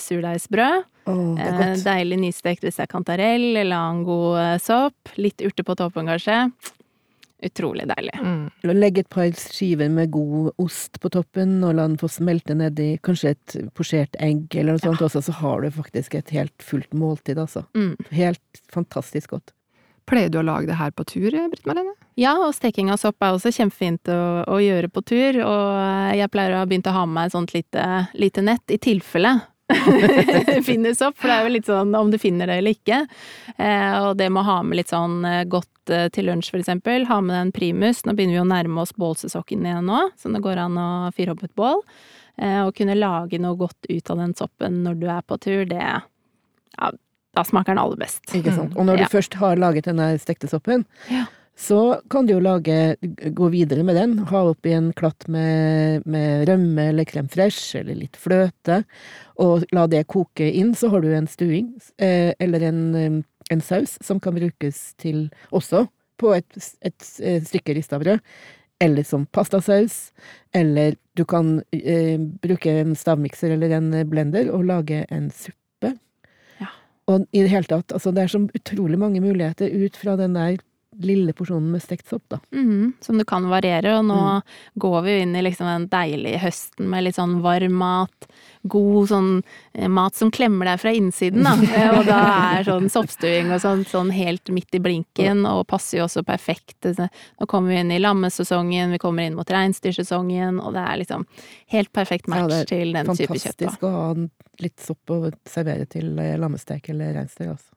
surdeigsbrød, 0.00 0.84
godt. 1.06 1.84
deilig 1.84 2.18
nystekt 2.18 2.62
hvis 2.64 2.76
det 2.80 2.88
er 2.88 2.92
kantarell 2.94 3.56
eller 3.60 3.76
annen 3.76 4.04
god 4.06 4.60
sopp, 4.60 4.94
litt 5.20 5.36
urter 5.44 5.62
på 5.68 5.76
toppen 5.76 6.06
kanskje, 6.08 6.50
utrolig 7.46 7.86
deilig. 7.90 8.14
Mm. 8.20 8.44
Legg 8.74 9.00
et 9.02 9.10
par 9.12 9.32
skiver 9.38 9.90
med 9.92 10.12
god 10.14 10.52
ost 10.62 11.00
på 11.02 11.10
toppen, 11.14 11.56
og 11.64 11.74
la 11.76 11.88
den 11.88 11.98
få 12.00 12.10
smelte 12.12 12.56
nedi 12.58 12.94
kanskje 13.04 13.34
et 13.34 13.56
posjert 13.76 14.16
egg 14.22 14.54
eller 14.54 14.76
noe 14.76 14.84
sånt 14.84 15.04
også, 15.04 15.24
så 15.28 15.36
har 15.40 15.64
du 15.64 15.70
faktisk 15.74 16.16
et 16.18 16.32
helt 16.34 16.56
fullt 16.64 16.94
måltid, 16.96 17.40
altså. 17.40 17.66
Mm. 17.76 17.94
Helt 18.14 18.64
fantastisk 18.72 19.36
godt. 19.36 19.54
Pleier 20.04 20.28
du 20.28 20.36
å 20.36 20.44
lage 20.44 20.68
det 20.68 20.76
her 20.76 20.92
på 20.92 21.06
tur, 21.08 21.30
Britt 21.32 21.64
Marlene? 21.64 21.94
Ja, 22.20 22.34
og 22.44 22.52
steking 22.54 22.90
av 22.92 23.00
sopp 23.00 23.24
er 23.24 23.32
også 23.34 23.50
kjempefint 23.54 24.10
å, 24.12 24.44
å 24.52 24.60
gjøre 24.60 24.90
på 24.92 25.02
tur, 25.08 25.40
og 25.40 26.14
jeg 26.14 26.30
pleier 26.30 26.54
å 26.54 26.60
ha 26.60 26.68
begynt 26.68 26.90
å 26.90 26.94
ha 26.94 27.06
med 27.08 27.16
meg 27.16 27.30
et 27.30 27.36
sånt 27.38 27.56
lite, 27.56 27.88
lite 28.20 28.44
nett, 28.44 28.64
i 28.68 28.78
tilfelle 28.78 29.38
finner 30.66 30.94
sopp, 30.94 31.16
for 31.18 31.30
det 31.30 31.36
er 31.36 31.46
jo 31.46 31.52
litt 31.54 31.68
sånn 31.68 31.94
om 31.96 32.10
du 32.12 32.18
finner 32.20 32.50
det 32.50 32.58
eller 32.60 32.76
ikke. 32.76 33.00
Eh, 33.56 33.94
og 34.04 34.18
det 34.20 34.28
med 34.28 34.42
å 34.42 34.48
ha 34.48 34.58
med 34.66 34.80
litt 34.80 34.92
sånn 34.92 35.24
eh, 35.28 35.44
godt 35.48 35.70
eh, 35.90 36.08
til 36.08 36.26
lunsj, 36.26 36.50
for 36.50 36.58
eksempel. 36.62 37.06
Ha 37.06 37.20
med 37.20 37.36
en 37.40 37.52
primus. 37.52 38.04
Nå 38.04 38.14
begynner 38.14 38.38
vi 38.38 38.42
å 38.44 38.48
nærme 38.48 38.80
oss 38.82 38.92
bålsesongen 38.96 39.64
igjen 39.66 39.84
nå, 39.86 40.10
så 40.16 40.32
det 40.32 40.42
går 40.44 40.58
an 40.64 40.76
å 40.80 40.88
fyre 41.14 41.32
opp 41.36 41.42
et 41.44 41.54
bål. 41.54 41.82
å 42.40 42.66
og 42.66 42.74
kunne 42.74 42.96
lage 42.98 43.38
noe 43.38 43.54
godt 43.56 43.86
ut 43.88 44.10
av 44.10 44.18
den 44.18 44.34
soppen 44.34 44.82
når 44.82 44.94
du 44.98 45.06
er 45.06 45.22
på 45.22 45.38
tur, 45.38 45.64
det 45.64 45.78
Ja, 45.80 46.90
da 47.34 47.42
smaker 47.44 47.74
den 47.74 47.78
aller 47.78 47.96
best. 47.96 48.24
Ikke 48.34 48.52
sant? 48.54 48.76
Og 48.76 48.86
når 48.86 48.98
Ja. 48.98 49.04
du 49.04 49.16
først 49.16 49.34
har 49.34 49.56
laget 49.56 49.84
denne 49.84 50.18
stekte 50.18 50.48
soppen, 50.48 50.84
Ja. 51.10 51.26
så 51.56 52.00
kan 52.10 52.26
du 52.26 52.32
jo 52.34 52.40
lage 52.40 52.96
Gå 53.34 53.50
videre 53.50 53.84
med 53.84 53.94
den. 53.94 54.18
Ha 54.18 54.42
oppi 54.50 54.72
en 54.72 54.92
klatt 54.92 55.28
med, 55.28 56.04
med 56.06 56.48
rømme 56.48 56.88
eller 56.88 57.04
crème 57.04 57.28
fraîche 57.30 57.80
eller 57.80 57.94
litt 57.94 58.16
fløte, 58.16 58.84
og 59.38 59.64
la 59.72 59.86
det 59.86 60.06
koke 60.08 60.52
inn. 60.52 60.74
Så 60.74 60.90
har 60.90 61.00
du 61.00 61.12
en 61.14 61.26
stuing, 61.26 61.72
eh, 61.98 62.32
eller 62.40 62.60
en, 62.62 62.94
eh, 62.94 63.22
en 63.50 63.62
saus, 63.64 63.98
som 64.04 64.20
kan 64.22 64.36
brukes 64.36 64.94
til 65.00 65.28
også 65.54 65.86
på 66.20 66.34
et, 66.36 66.58
et, 66.84 67.08
eh, 67.20 67.42
stykke 67.42 67.76
rista 67.76 67.98
brød. 68.00 68.22
Eller 68.82 69.06
som 69.06 69.26
pastasaus. 69.26 70.12
Eller 70.54 70.96
du 71.16 71.24
kan 71.24 71.62
eh, 71.72 72.18
bruke 72.18 72.72
en 72.82 72.94
stavmikser 72.98 73.54
eller 73.54 73.76
en 73.76 73.90
blender 74.10 74.50
og 74.52 74.66
lage 74.68 75.04
en 75.14 75.30
suppe. 75.30 75.94
Ja. 76.60 76.70
Og 77.08 77.26
i 77.32 77.44
det 77.44 77.52
hele 77.52 77.70
tatt, 77.70 77.94
altså 77.94 78.12
det 78.14 78.24
er 78.24 78.32
så 78.34 78.42
utrolig 78.44 78.98
mange 78.98 79.22
muligheter 79.24 79.70
ut 79.70 79.96
fra 79.96 80.16
den 80.20 80.36
der 80.38 80.58
lille 81.02 81.32
porsjonen 81.32 81.70
med 81.72 81.82
stekt 81.82 82.06
sopp, 82.08 82.22
da. 82.28 82.38
Mhm, 82.54 82.92
som 83.00 83.18
du 83.18 83.24
kan 83.24 83.44
variere, 83.50 83.98
og 83.98 84.04
nå 84.06 84.14
Mm. 84.14 84.42
går 84.78 85.02
vi 85.04 85.10
jo 85.16 85.22
inn 85.22 85.36
i 85.36 85.42
liksom 85.42 85.66
den 85.66 85.88
deilige 85.88 86.38
høsten 86.40 86.88
med 86.88 87.04
litt 87.04 87.16
sånn 87.16 87.40
varm 87.42 87.72
mat. 87.72 88.26
God 88.66 89.08
sånn 89.08 89.42
eh, 89.74 89.88
mat 89.88 90.14
som 90.14 90.30
klemmer 90.30 90.64
deg 90.64 90.80
fra 90.80 90.90
innsiden, 90.92 91.42
da. 91.42 91.54
Eh, 91.74 91.98
og 91.98 92.06
da 92.06 92.20
er 92.58 92.64
sånn 92.64 92.88
soppstuing 92.88 93.50
og 93.52 93.60
sånn, 93.60 93.84
sånn 93.86 94.10
helt 94.14 94.48
midt 94.50 94.72
i 94.74 94.78
blinken, 94.80 95.44
og 95.46 95.66
passer 95.66 95.98
jo 95.98 96.04
også 96.06 96.24
perfekt. 96.24 96.80
Nå 96.84 97.46
kommer 97.46 97.68
vi 97.74 97.80
inn 97.80 97.90
i 97.92 97.98
lammesesongen, 97.98 98.90
vi 98.94 98.98
kommer 98.98 99.26
inn 99.26 99.34
mot 99.36 99.46
reinsdyrsesongen, 99.50 100.60
og 100.62 100.72
det 100.74 100.84
er 100.86 100.96
liksom 101.02 101.26
helt 101.74 101.92
perfekt 101.92 102.28
Ja, 102.28 102.34
match 102.36 102.50
det 102.54 102.60
er 102.62 102.70
til 102.72 102.92
den 102.92 103.06
type 103.06 103.34
kjøtt. 103.34 103.62
er 103.62 103.68
Fantastisk 103.68 103.82
å 103.82 103.92
ha 103.92 104.14
litt 104.62 104.78
sopp 104.80 105.10
å 105.10 105.32
servere 105.44 105.86
til 105.90 106.18
eh, 106.18 106.36
lammestek 106.38 106.88
eller 106.94 107.12
reinsdyr, 107.18 107.50
altså. 107.56 107.73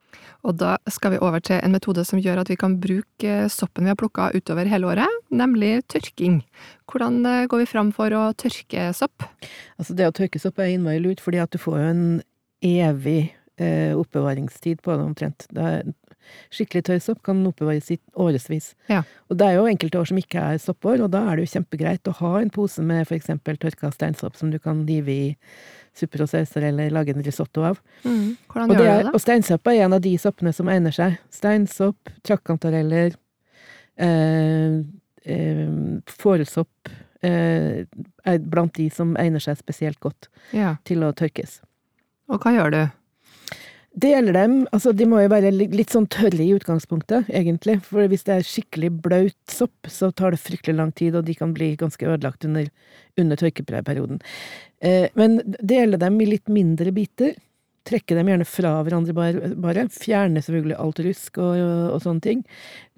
Og 0.47 0.55
da 0.59 0.75
skal 0.91 1.15
vi 1.15 1.21
over 1.23 1.41
til 1.43 1.59
en 1.59 1.73
metode 1.73 2.03
som 2.07 2.21
gjør 2.21 2.43
at 2.43 2.51
vi 2.51 2.57
kan 2.59 2.77
bruke 2.81 3.27
eh, 3.27 3.49
soppen 3.51 3.87
vi 3.87 3.91
har 3.91 3.99
plukka 3.99 4.29
utover 4.37 4.69
hele 4.69 4.89
året, 4.89 5.21
nemlig 5.33 5.81
tørking. 5.91 6.41
Hvordan 6.89 7.19
eh, 7.25 7.45
går 7.49 7.63
vi 7.63 7.69
fram 7.69 7.91
for 7.95 8.13
å 8.15 8.29
tørke 8.37 8.89
sopp? 8.97 9.25
Altså 9.77 9.97
det 9.97 10.07
å 10.07 10.15
tørke 10.15 10.41
sopp 10.41 10.61
er 10.61 10.73
innmari 10.75 11.01
lurt, 11.03 11.23
fordi 11.23 11.41
at 11.43 11.53
du 11.53 11.59
får 11.61 11.79
jo 11.81 11.87
en 11.91 12.03
evig 12.65 13.21
eh, 13.59 13.93
oppbevaringstid 13.97 14.83
på 14.85 14.95
det 14.95 15.09
omtrent. 15.09 15.49
Det 15.53 15.71
er, 15.71 15.89
skikkelig 16.53 16.83
tørr 16.87 17.01
sopp 17.03 17.21
kan 17.25 17.39
oppbevares 17.47 17.89
i 17.93 17.97
årevis. 18.19 18.73
Ja. 18.91 19.03
Og 19.31 19.39
det 19.39 19.47
er 19.47 19.57
jo 19.57 19.67
enkelte 19.69 20.01
år 20.01 20.09
som 20.09 20.19
ikke 20.21 20.43
er 20.43 20.61
soppår, 20.61 21.03
og 21.05 21.11
da 21.13 21.23
er 21.23 21.37
det 21.37 21.47
jo 21.47 21.53
kjempegreit 21.57 22.09
å 22.11 22.15
ha 22.21 22.33
en 22.41 22.53
pose 22.53 22.83
med 22.85 23.11
eksempel 23.15 23.59
tørka 23.61 23.91
steinsopp 23.95 24.35
som 24.39 24.51
du 24.53 24.59
kan 24.59 24.85
live 24.89 25.13
i 25.13 25.27
supper 25.97 26.23
og 26.25 26.29
sauser 26.31 26.67
eller 26.69 26.91
lage 26.93 27.13
en 27.15 27.23
risotto 27.25 27.63
av. 27.67 27.79
Hvordan 28.03 28.71
Og, 28.71 28.75
gjør 28.77 28.87
er, 28.87 29.01
du 29.03 29.09
det? 29.09 29.13
og 29.17 29.21
steinsopp 29.23 29.67
er 29.71 29.81
en 29.85 29.93
av 29.97 30.01
de 30.05 30.13
soppene 30.21 30.53
som 30.55 30.69
egner 30.71 30.93
seg. 30.95 31.17
Steinsopp, 31.33 32.11
trakkantareller, 32.27 33.15
eh, 33.97 34.79
eh, 35.25 35.67
fåresopp 36.21 36.89
eh, 37.25 37.83
er 38.25 38.39
blant 38.45 38.73
de 38.77 38.89
som 38.93 39.15
egner 39.17 39.41
seg 39.43 39.57
spesielt 39.57 39.99
godt 40.03 40.29
Ja. 40.53 40.75
til 40.85 41.03
å 41.03 41.13
tørkes. 41.17 41.59
Og 42.29 42.39
hva 42.43 42.51
gjør 42.53 42.71
du? 42.71 42.81
Deler 43.97 44.35
dem, 44.35 44.57
altså 44.75 44.91
de 44.93 45.07
må 45.09 45.23
jo 45.23 45.29
være 45.31 45.49
litt 45.57 45.93
sånn 45.93 46.05
tørre 46.13 46.43
i 46.43 46.51
utgangspunktet, 46.53 47.31
egentlig. 47.33 47.79
For 47.87 48.05
hvis 48.11 48.27
det 48.27 48.35
er 48.35 48.45
skikkelig 48.45 48.91
blaut 49.01 49.37
sopp, 49.49 49.89
så 49.89 50.11
tar 50.13 50.35
det 50.35 50.41
fryktelig 50.43 50.77
lang 50.77 50.91
tid, 50.93 51.17
og 51.17 51.25
de 51.25 51.33
kan 51.37 51.55
bli 51.55 51.71
ganske 51.79 52.05
ødelagt 52.05 52.45
under, 52.45 52.69
under 53.17 53.41
tørkeperioden. 53.41 54.21
Eh, 54.85 55.07
men 55.17 55.39
dele 55.57 55.97
dem 55.97 56.21
i 56.21 56.29
litt 56.29 56.45
mindre 56.53 56.93
biter. 56.93 57.33
Trekke 57.87 58.19
dem 58.19 58.29
gjerne 58.29 58.45
fra 58.45 58.75
hverandre 58.85 59.17
bare. 59.17 59.49
bare. 59.65 59.87
Fjerne 59.95 60.45
selvfølgelig 60.45 60.77
alt 60.83 61.01
rusk 61.07 61.41
og, 61.41 61.57
og 61.95 61.97
sånne 62.03 62.25
ting. 62.27 62.45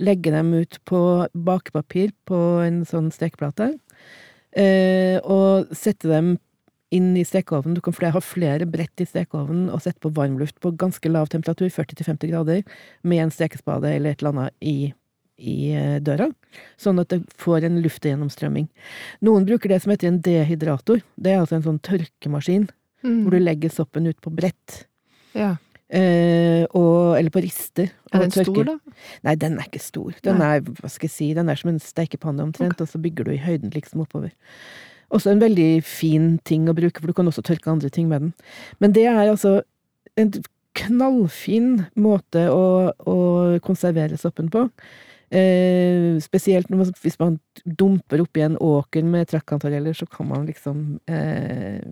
Legge 0.03 0.34
dem 0.36 0.51
ut 0.58 0.82
på 0.89 1.01
bakepapir 1.48 2.12
på 2.27 2.41
en 2.65 2.84
sånn 2.89 3.08
stekeplate. 3.15 3.72
Eh, 4.51 5.15
og 5.24 5.72
sette 5.77 6.12
dem 6.12 6.36
inn 6.96 7.12
i 7.17 7.25
stekeovnen. 7.27 7.75
Du 7.77 7.81
kan 7.86 7.93
ha 8.13 8.22
flere 8.24 8.65
brett 8.69 9.03
i 9.03 9.05
stekeovnen 9.05 9.67
og 9.69 9.84
sette 9.86 10.01
på 10.01 10.12
varmluft 10.15 10.58
på 10.63 10.72
ganske 10.79 11.12
lav 11.12 11.29
temperatur, 11.29 11.69
40-50 11.69 12.31
grader, 12.31 12.63
med 13.03 13.25
en 13.25 13.31
stekespade 13.34 13.91
eller 13.93 14.15
et 14.15 14.24
eller 14.24 14.34
annet 14.34 14.65
i, 14.65 14.93
i 15.38 15.58
eh, 15.77 16.00
døra, 16.01 16.31
sånn 16.81 17.00
at 17.00 17.13
det 17.13 17.22
får 17.39 17.67
en 17.69 17.79
luftgjennomstrømming. 17.84 18.67
Noen 19.22 19.46
bruker 19.46 19.69
det 19.69 19.81
som 19.84 19.93
heter 19.93 20.10
en 20.10 20.22
dehydrator. 20.25 21.01
Det 21.15 21.34
er 21.36 21.43
altså 21.43 21.60
en 21.60 21.67
sånn 21.69 21.81
tørkemaskin 21.86 22.69
Mm. 23.00 23.22
hvor 23.24 23.31
du 23.31 23.39
legger 23.39 23.72
soppen 23.72 24.08
ut 24.12 24.17
på 24.19 24.31
brett. 24.36 24.81
Ja. 25.31 25.53
Eh, 25.88 26.65
og, 26.75 27.15
eller 27.17 27.31
på 27.31 27.41
rister. 27.46 27.93
Er 28.12 28.25
den 28.25 28.34
stor, 28.34 28.60
da? 28.67 28.75
Nei, 29.24 29.36
den 29.39 29.55
er 29.58 29.69
ikke 29.69 29.79
stor. 29.79 30.17
Den 30.25 30.41
er, 30.43 30.60
hva 30.62 30.91
skal 30.91 31.08
jeg 31.08 31.13
si, 31.15 31.29
den 31.38 31.48
er 31.50 31.55
som 31.55 31.72
en 31.72 31.79
stekepanne 31.79 32.43
omtrent, 32.43 32.81
og 32.84 32.91
så 32.91 33.00
bygger 33.01 33.29
du 33.29 33.31
i 33.34 33.39
høyden 33.41 33.72
liksom 33.72 34.03
oppover. 34.03 34.34
Også 35.10 35.32
en 35.32 35.42
veldig 35.42 35.82
fin 35.86 36.32
ting 36.46 36.70
å 36.70 36.75
bruke, 36.78 37.01
for 37.01 37.10
du 37.10 37.18
kan 37.18 37.30
også 37.30 37.44
tørke 37.46 37.72
andre 37.72 37.89
ting 37.94 38.10
med 38.12 38.28
den. 38.28 38.34
Men 38.80 38.94
det 38.96 39.08
er 39.10 39.24
altså 39.25 39.60
en 40.20 40.34
knallfin 40.78 41.86
måte 42.00 42.46
å, 42.54 42.66
å 42.94 43.20
konservere 43.66 44.20
soppen 44.22 44.51
på. 44.54 44.68
Eh, 45.30 46.18
spesielt 46.24 46.72
man, 46.74 46.89
hvis 47.04 47.20
man 47.22 47.38
dumper 47.66 48.24
oppi 48.24 48.42
en 48.42 48.58
åker 48.58 49.06
med 49.06 49.30
trakkantareller, 49.30 49.94
så 49.98 50.08
kan 50.10 50.30
man 50.30 50.48
liksom 50.50 51.00
eh, 51.10 51.86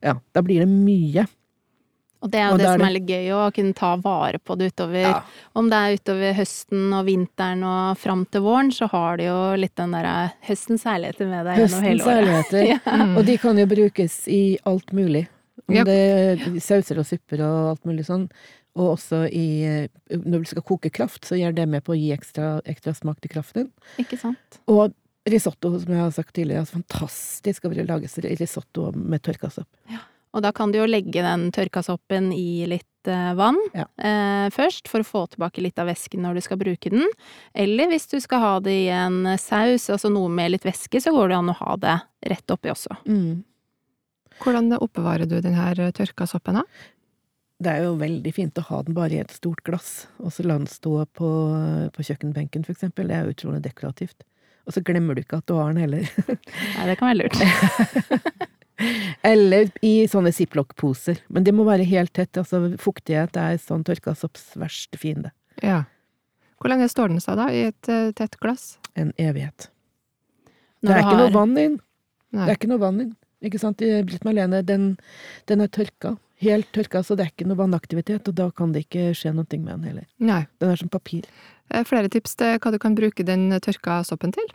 Ja, 0.00 0.14
da 0.32 0.42
blir 0.42 0.62
det 0.62 0.70
mye. 0.70 1.26
Og 2.20 2.28
det 2.30 2.36
er 2.40 2.50
jo 2.50 2.56
det, 2.58 2.64
det 2.66 2.72
som 2.74 2.84
er 2.84 2.92
litt 2.92 3.08
gøy 3.08 3.28
å 3.32 3.40
kunne 3.56 3.76
ta 3.78 3.90
vare 3.96 4.38
på 4.44 4.56
det 4.60 4.70
utover 4.74 5.00
Ja. 5.06 5.22
Om 5.56 5.70
det 5.72 5.78
er 5.80 5.96
utover 5.96 6.34
høsten 6.36 6.92
og 6.92 7.06
vinteren 7.08 7.64
og 7.64 7.96
fram 7.98 8.26
til 8.28 8.44
våren, 8.44 8.70
så 8.76 8.90
har 8.92 9.16
du 9.16 9.24
jo 9.24 9.38
litt 9.56 9.74
den 9.80 9.94
derre 9.96 10.32
høstens 10.44 10.84
herligheter 10.84 11.30
med 11.30 11.48
deg 11.48 11.62
gjennom 11.62 11.86
hele 11.88 12.04
året. 12.04 12.16
herligheter. 12.20 12.64
Ja. 12.74 12.78
Mm. 13.06 13.16
Og 13.16 13.24
de 13.24 13.36
kan 13.40 13.58
jo 13.62 13.66
brukes 13.70 14.16
i 14.28 14.42
alt 14.68 14.92
mulig. 14.92 15.26
Om 15.66 15.74
Ja. 15.80 15.84
det 15.84 15.96
er 15.96 16.60
sauser 16.60 16.98
og 17.00 17.06
supper 17.08 17.40
og 17.46 17.58
alt 17.72 17.84
mulig 17.88 18.04
sånn. 18.08 18.28
Og 18.76 18.92
også 18.98 19.24
i 19.32 19.46
eh, 19.66 19.88
Når 20.12 20.44
du 20.44 20.44
skal 20.52 20.62
koke 20.62 20.90
kraft, 20.94 21.24
så 21.26 21.34
gjør 21.40 21.54
det 21.56 21.66
med 21.68 21.82
på 21.84 21.96
å 21.96 21.98
gi 21.98 22.12
ekstra, 22.14 22.60
ekstra 22.68 22.94
smak 22.94 23.20
til 23.20 23.32
kraften. 23.32 23.70
Ikke 23.98 24.18
sant? 24.20 24.60
Og 24.70 24.92
risotto, 25.28 25.72
som 25.80 25.92
jeg 25.92 26.00
har 26.04 26.12
sagt 26.14 26.34
tidligere, 26.36 26.62
er 26.62 26.70
fantastisk 26.70 27.64
å 27.64 27.72
lage 27.74 28.08
risotto 28.38 28.90
med 28.94 29.22
tørka 29.22 29.50
sopp. 29.50 29.68
Og 30.34 30.42
da 30.44 30.52
kan 30.54 30.70
du 30.70 30.78
jo 30.78 30.86
legge 30.86 31.24
den 31.24 31.48
tørka 31.54 31.82
soppen 31.82 32.28
i 32.36 32.64
litt 32.70 33.08
eh, 33.10 33.32
vann 33.34 33.58
Ja. 33.74 33.86
eh, 33.98 34.46
først, 34.54 34.86
for 34.90 35.02
å 35.02 35.06
få 35.08 35.24
tilbake 35.32 35.62
litt 35.64 35.78
av 35.82 35.88
væsken 35.90 36.22
når 36.22 36.38
du 36.38 36.44
skal 36.46 36.60
bruke 36.60 36.92
den. 36.92 37.06
Eller 37.54 37.90
hvis 37.90 38.06
du 38.12 38.18
skal 38.22 38.40
ha 38.44 38.52
det 38.62 38.76
i 38.84 38.88
en 38.94 39.24
saus, 39.42 39.88
altså 39.90 40.10
noe 40.12 40.30
med 40.30 40.52
litt 40.54 40.66
væske, 40.68 41.00
så 41.02 41.10
går 41.16 41.32
det 41.32 41.40
an 41.40 41.50
å 41.50 41.58
ha 41.64 41.76
det 41.82 41.96
rett 42.30 42.54
oppi 42.54 42.70
også. 42.70 42.94
Mm. 43.10 43.42
Hvordan 44.40 44.70
oppbevarer 44.78 45.26
du 45.28 45.40
den 45.44 45.58
her 45.58 45.74
tørka 45.92 46.26
soppen, 46.30 46.60
da? 46.62 46.64
Det 47.60 47.74
er 47.74 47.82
jo 47.84 47.96
veldig 48.00 48.30
fint 48.32 48.56
å 48.56 48.62
ha 48.70 48.78
den 48.86 48.94
bare 48.96 49.18
i 49.18 49.20
et 49.20 49.34
stort 49.34 49.60
glass, 49.66 50.06
og 50.22 50.30
så 50.32 50.46
la 50.46 50.54
den 50.56 50.70
stå 50.70 51.02
på, 51.12 51.28
på 51.92 52.06
kjøkkenbenken, 52.06 52.64
for 52.64 52.72
eksempel. 52.72 53.10
Det 53.10 53.18
er 53.18 53.26
jo 53.26 53.34
utrolig 53.34 53.60
dekorativt. 53.66 54.22
Og 54.64 54.72
så 54.76 54.80
glemmer 54.86 55.18
du 55.18 55.20
ikke 55.24 55.42
at 55.42 55.48
du 55.50 55.56
har 55.58 55.74
den 55.74 55.82
heller. 55.82 56.06
Nei, 56.30 56.86
det 56.88 56.96
kan 57.00 57.10
være 57.10 57.20
lurt. 57.24 57.36
Eller 59.26 59.70
i 59.84 60.06
sånne 60.10 60.32
ziplock-poser. 60.34 61.20
Men 61.28 61.44
det 61.46 61.54
må 61.56 61.66
være 61.68 61.86
helt 61.88 62.12
tett. 62.16 62.36
altså 62.40 62.62
Fuktighet 62.80 63.36
er 63.40 63.58
sånn 63.60 63.84
tørka 63.86 64.14
sopps 64.18 64.52
verste 64.60 65.00
fiende. 65.00 65.32
Ja. 65.64 65.84
Hvor 66.60 66.72
lenge 66.72 66.88
står 66.92 67.12
den 67.12 67.22
seg, 67.24 67.38
da, 67.40 67.48
i 67.52 67.66
et 67.70 67.90
uh, 67.92 68.10
tett 68.16 68.36
glass? 68.40 68.74
En 68.98 69.12
evighet. 69.20 69.70
Når 70.80 70.90
det 70.90 70.96
er 70.96 71.00
du 71.00 71.08
ikke 71.08 71.20
noe 71.22 71.34
vann 71.36 71.54
i 71.56 71.66
den. 71.68 71.78
Nei. 72.30 72.44
Det 72.44 72.50
er 72.52 72.58
ikke 72.58 72.72
noe 72.72 72.82
vann 72.82 72.98
i 73.00 73.04
den. 73.08 73.16
Ikke 73.40 73.60
sant? 73.60 73.80
Britt 73.80 74.26
Marlene, 74.26 74.60
den, 74.66 74.90
den 75.48 75.64
er 75.64 75.70
tørka. 75.72 76.16
Helt 76.40 76.68
tørka, 76.72 77.02
så 77.04 77.16
det 77.16 77.26
er 77.26 77.32
ikke 77.34 77.48
noe 77.48 77.58
vannaktivitet, 77.60 78.28
og 78.28 78.36
da 78.36 78.46
kan 78.56 78.72
det 78.72 78.86
ikke 78.86 79.10
skje 79.16 79.32
noe 79.36 79.44
med 79.44 79.70
den 79.72 79.86
heller. 79.90 80.06
Nei. 80.24 80.42
Den 80.60 80.72
er 80.72 80.80
som 80.80 80.92
papir. 80.92 81.28
Eh, 81.72 81.84
Flere 81.88 82.08
tips 82.12 82.36
til 82.40 82.56
hva 82.60 82.72
du 82.72 82.78
kan 82.80 82.96
bruke 82.96 83.24
den 83.26 83.48
tørka 83.64 84.00
soppen 84.08 84.32
til? 84.36 84.48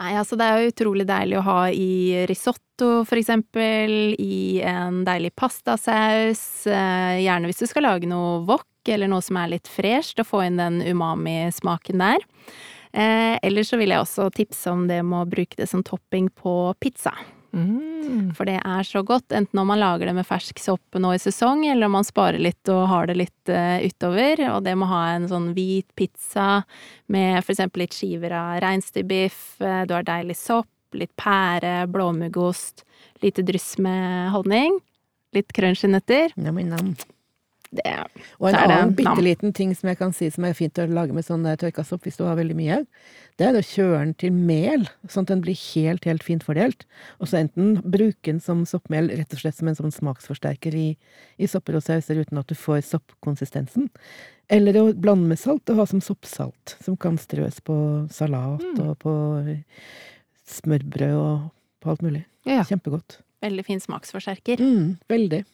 Nei, 0.00 0.14
altså 0.16 0.38
det 0.40 0.46
er 0.46 0.60
jo 0.60 0.72
utrolig 0.72 1.04
deilig 1.08 1.36
å 1.36 1.44
ha 1.44 1.58
i 1.68 2.24
risotto, 2.28 3.02
for 3.08 3.20
eksempel, 3.20 4.14
i 4.16 4.62
en 4.64 5.02
deilig 5.04 5.34
pastasaus, 5.36 6.64
eh, 6.66 7.20
gjerne 7.20 7.50
hvis 7.50 7.60
du 7.60 7.66
skal 7.68 7.84
lage 7.90 8.08
noe 8.08 8.40
wok, 8.48 8.68
eller 8.88 9.10
noe 9.12 9.22
som 9.22 9.36
er 9.38 9.52
litt 9.52 9.68
fresht, 9.70 10.18
og 10.22 10.30
få 10.30 10.46
inn 10.46 10.56
den 10.58 10.80
umami-smaken 10.80 12.00
der. 12.02 12.24
Eh, 12.92 13.36
eller 13.44 13.68
så 13.68 13.78
vil 13.80 13.92
jeg 13.92 14.04
også 14.04 14.30
tipse 14.32 14.72
om 14.72 14.88
det 14.88 15.02
med 15.04 15.26
å 15.26 15.30
bruke 15.36 15.60
det 15.60 15.68
som 15.68 15.84
topping 15.84 16.32
på 16.40 16.56
pizza. 16.80 17.12
Mm. 17.52 18.32
For 18.36 18.48
det 18.48 18.58
er 18.64 18.86
så 18.86 19.02
godt, 19.06 19.32
enten 19.36 19.60
om 19.60 19.68
man 19.68 19.80
lager 19.80 20.08
det 20.08 20.14
med 20.16 20.26
fersk 20.26 20.60
sopp 20.62 20.98
nå 20.98 21.12
i 21.14 21.20
sesong, 21.20 21.66
eller 21.68 21.88
om 21.88 21.96
man 21.98 22.06
sparer 22.08 22.40
litt 22.42 22.68
og 22.72 22.86
har 22.90 23.10
det 23.10 23.18
litt 23.20 23.52
uh, 23.52 23.78
utover. 23.84 24.44
Og 24.54 24.64
det 24.66 24.74
med 24.76 24.88
å 24.88 24.92
ha 24.92 25.02
en 25.14 25.28
sånn 25.30 25.50
hvit 25.56 25.88
pizza 25.98 26.62
med 27.12 27.40
for 27.44 27.54
eksempel 27.54 27.84
litt 27.84 27.96
skiver 27.96 28.34
av 28.36 28.60
reinsdyrbiff, 28.64 29.42
eh, 29.60 29.82
du 29.88 29.96
har 29.96 30.06
deilig 30.08 30.38
sopp, 30.40 30.70
litt 30.96 31.12
pære, 31.20 31.86
blåmuggost, 31.92 32.86
lite 33.24 33.44
dryss 33.46 33.74
med 33.82 34.32
honning, 34.34 34.78
litt 35.36 35.52
crunchy-nøtter. 35.56 36.36
Nam, 36.40 36.60
nam. 36.68 36.94
Det 37.72 37.88
Og 38.38 38.50
en 38.50 38.54
annen 38.58 38.90
bitte 38.94 39.22
liten 39.24 39.52
ting 39.56 39.70
som 39.74 39.88
jeg 39.88 39.96
kan 39.96 40.10
si 40.12 40.26
som 40.30 40.44
er 40.44 40.52
fint 40.52 40.76
å 40.76 40.84
lage 40.92 41.14
med 41.16 41.24
sånn 41.24 41.46
der 41.46 41.56
tørka 41.56 41.80
sopp 41.88 42.04
hvis 42.04 42.18
du 42.18 42.24
har 42.26 42.36
veldig 42.36 42.56
mye, 42.58 42.82
det 43.40 43.46
er 43.48 43.56
å 43.56 43.62
kjøre 43.64 44.00
den 44.02 44.12
til 44.20 44.34
mel, 44.36 44.84
sånn 45.08 45.24
at 45.24 45.32
den 45.32 45.40
blir 45.46 45.56
helt, 45.72 46.04
helt 46.04 46.22
fint 46.26 46.44
fordelt. 46.44 46.84
Og 47.18 47.30
så 47.30 47.40
enten 47.40 47.78
bruke 47.80 48.28
den 48.28 48.42
som 48.44 48.66
soppmel 48.68 49.08
rett 49.08 49.32
og 49.32 49.40
slett 49.40 49.56
som 49.56 49.70
en 49.72 49.78
sånn 49.78 49.94
smaksforsterker 49.94 50.76
i, 50.76 50.86
i 51.40 51.48
sopper 51.48 51.78
og 51.80 51.86
sauser 51.86 52.20
uten 52.20 52.42
at 52.42 52.52
du 52.52 52.54
får 52.60 52.82
soppkonsistensen. 52.90 53.88
Eller 54.52 54.76
å 54.76 54.84
blande 54.92 55.32
med 55.32 55.40
salt 55.40 55.72
og 55.72 55.80
ha 55.80 55.88
som 55.88 56.04
soppsalt, 56.04 56.76
som 56.84 56.98
kan 57.00 57.16
strøs 57.16 57.62
på 57.64 57.74
salat 58.12 58.60
Mm. 58.60 58.84
og 58.84 58.98
på 59.00 59.14
smørbrød 60.46 61.16
og 61.16 61.50
på 61.80 61.90
alt 61.90 62.02
mulig. 62.04 62.24
Ja. 62.44 62.62
Kjempegodt. 62.68 63.20
veldig 63.42 63.64
fin 63.66 63.80
smaksforsterker. 63.80 64.60
Mm, 64.60 64.98
veldig. 65.08 65.44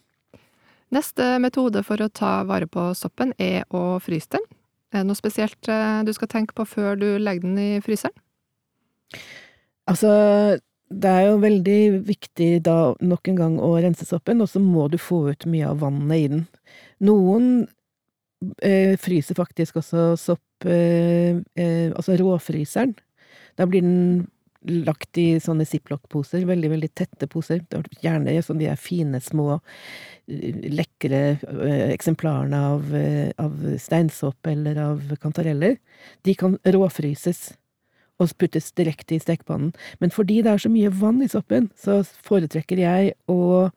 Neste 0.95 1.35
metode 1.41 1.83
for 1.85 2.01
å 2.01 2.09
ta 2.09 2.39
vare 2.49 2.65
på 2.69 2.89
soppen 2.97 3.35
er 3.37 3.67
å 3.69 3.99
fryse 4.01 4.31
den. 4.33 4.45
Er 4.89 5.03
det 5.03 5.09
noe 5.11 5.19
spesielt 5.19 5.69
eh, 5.69 6.01
du 6.05 6.11
skal 6.15 6.31
tenke 6.31 6.55
på 6.57 6.65
før 6.65 6.97
du 6.97 7.07
legger 7.21 7.45
den 7.45 7.59
i 7.61 7.69
fryseren? 7.85 8.15
Altså, 9.89 10.09
det 10.89 11.09
er 11.09 11.27
jo 11.27 11.41
veldig 11.41 11.81
viktig 12.07 12.49
da 12.65 12.95
nok 13.01 13.29
en 13.29 13.37
gang 13.37 13.57
å 13.61 13.75
rense 13.77 14.05
soppen, 14.05 14.41
og 14.41 14.49
så 14.49 14.61
må 14.61 14.87
du 14.89 14.97
få 15.01 15.27
ut 15.29 15.45
mye 15.49 15.69
av 15.69 15.83
vannet 15.83 16.23
i 16.23 16.31
den. 16.33 16.43
Noen 17.05 17.51
eh, 18.65 18.95
fryser 19.01 19.37
faktisk 19.37 19.77
også 19.81 20.13
sopp 20.19 20.65
eh, 20.69 21.37
eh, 21.55 21.89
Altså 21.93 22.17
råfryseren. 22.19 22.95
Da 23.59 23.67
blir 23.69 23.85
den 23.85 24.27
lagt 24.67 25.17
i 25.17 25.39
sånne 25.39 25.65
ziplock-poser, 25.67 26.43
veldig, 26.47 26.71
veldig 26.73 26.89
tette 26.97 27.27
poser. 27.31 27.61
Er 27.71 27.85
Gjerne 28.03 28.35
sånn 28.43 28.59
de 28.59 28.67
er 28.67 28.79
fine, 28.79 29.21
små, 29.23 29.59
eh, 30.27 30.59
lekre 30.73 31.21
eh, 31.39 31.85
eksemplarene 31.93 32.59
av, 32.73 32.93
eh, 32.95 33.31
av 33.39 33.55
steinsopp 33.79 34.47
eller 34.47 34.77
av 34.77 35.15
kantareller. 35.21 35.77
De 36.23 36.35
kan 36.35 36.57
råfryses 36.65 37.53
og 38.19 38.35
puttes 38.37 38.71
direkte 38.75 39.15
i 39.15 39.19
stekepannen. 39.23 39.73
Men 39.99 40.11
fordi 40.11 40.41
det 40.43 40.51
er 40.51 40.57
så 40.57 40.71
mye 40.71 40.91
vann 40.91 41.21
i 41.23 41.29
soppen, 41.31 41.69
så 41.79 42.01
foretrekker 42.03 42.81
jeg 42.83 43.13
å 43.31 43.71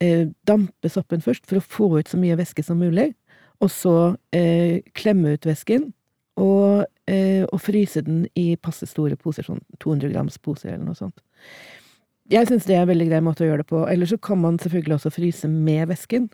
eh, 0.00 0.26
dampe 0.48 0.88
soppen 0.88 1.20
først 1.20 1.44
for 1.46 1.60
å 1.60 1.66
få 1.66 1.90
ut 1.98 2.08
så 2.08 2.20
mye 2.20 2.38
væske 2.40 2.64
som 2.64 2.80
mulig, 2.80 3.12
og 3.60 3.70
så 3.72 4.16
eh, 4.36 4.80
klemme 4.96 5.36
ut 5.36 5.48
væsken 5.48 5.92
og, 6.36 6.86
eh, 7.08 7.44
og 7.52 7.60
fryse 7.60 8.02
den 8.04 8.26
i 8.36 8.56
passe 8.56 8.86
store 8.86 9.16
poser, 9.16 9.46
sånn 9.46 9.62
200 9.82 10.12
grams 10.12 10.38
poser 10.38 10.74
eller 10.74 10.84
noe 10.84 10.98
sånt. 10.98 11.20
Jeg 12.30 12.48
syns 12.48 12.66
det 12.66 12.74
er 12.76 12.82
en 12.82 12.90
veldig 12.90 13.06
grei 13.08 13.20
måte 13.22 13.44
å 13.44 13.48
gjøre 13.50 13.62
det 13.62 13.68
på. 13.70 13.84
Eller 13.88 14.06
så 14.10 14.18
kan 14.20 14.40
man 14.42 14.58
selvfølgelig 14.58 14.96
også 14.98 15.12
fryse 15.14 15.48
med 15.48 15.88
væsken. 15.92 16.28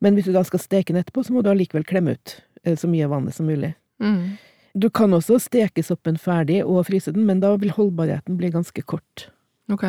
Men 0.00 0.14
hvis 0.14 0.28
du 0.28 0.32
da 0.32 0.44
skal 0.46 0.62
steke 0.62 0.92
den 0.94 1.02
etterpå, 1.02 1.24
så 1.26 1.34
må 1.34 1.42
du 1.42 1.50
allikevel 1.50 1.84
klemme 1.84 2.14
ut 2.14 2.36
eh, 2.64 2.76
så 2.78 2.86
mye 2.90 3.04
av 3.08 3.16
vannet 3.16 3.34
som 3.34 3.48
mulig. 3.50 3.72
Mm. 3.98 4.36
Du 4.78 4.86
kan 4.94 5.10
også 5.16 5.40
steke 5.42 5.82
soppen 5.82 6.20
ferdig 6.22 6.60
og 6.62 6.84
fryse 6.86 7.10
den, 7.10 7.26
men 7.26 7.40
da 7.42 7.50
vil 7.58 7.74
holdbarheten 7.74 8.36
bli 8.38 8.52
ganske 8.54 8.84
kort. 8.86 9.26
Ok. 9.72 9.88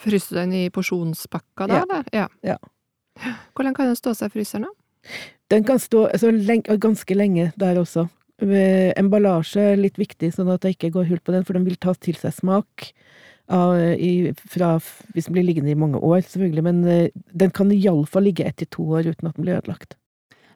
Fryser 0.00 0.36
du 0.36 0.40
den 0.42 0.52
i 0.58 0.62
porsjonspakka 0.74 1.66
da, 1.70 1.80
Ja. 1.80 1.82
eller? 1.88 2.04
Ja. 2.12 2.28
Ja. 2.44 2.58
Hvor 3.54 3.64
lenge 3.64 3.76
kan 3.80 3.86
den 3.88 3.96
stå 3.96 4.12
seg 4.14 4.28
i 4.28 4.38
fryseren, 4.38 4.68
da? 4.68 5.08
Den 5.50 5.64
kan 5.64 5.78
stå 5.80 6.04
altså, 6.12 6.30
lenge, 6.30 6.76
ganske 6.78 7.16
lenge 7.16 7.52
der 7.56 7.80
også. 7.80 8.08
Eh, 8.40 8.90
Emballasje 8.98 9.72
er 9.72 9.80
litt 9.80 9.98
viktig, 10.00 10.32
sånn 10.34 10.50
at 10.52 10.64
det 10.64 10.74
ikke 10.76 10.92
går 10.94 11.08
hull 11.10 11.20
på 11.24 11.34
den, 11.34 11.44
for 11.44 11.58
den 11.58 11.66
vil 11.68 11.78
ta 11.80 11.94
til 11.96 12.18
seg 12.20 12.34
smak. 12.36 12.90
Av, 13.50 13.74
i, 13.98 14.30
fra, 14.46 14.76
hvis 15.10 15.26
den 15.26 15.34
blir 15.34 15.42
liggende 15.48 15.72
i 15.72 15.78
mange 15.78 15.98
år, 15.98 16.20
selvfølgelig, 16.22 16.62
men 16.62 16.84
eh, 16.86 17.22
den 17.34 17.50
kan 17.50 17.72
iallfall 17.74 18.28
ligge 18.28 18.46
ett 18.46 18.60
til 18.62 18.70
to 18.70 18.86
år 18.94 19.10
uten 19.10 19.26
at 19.26 19.34
den 19.34 19.46
blir 19.46 19.58
ødelagt. 19.58 19.96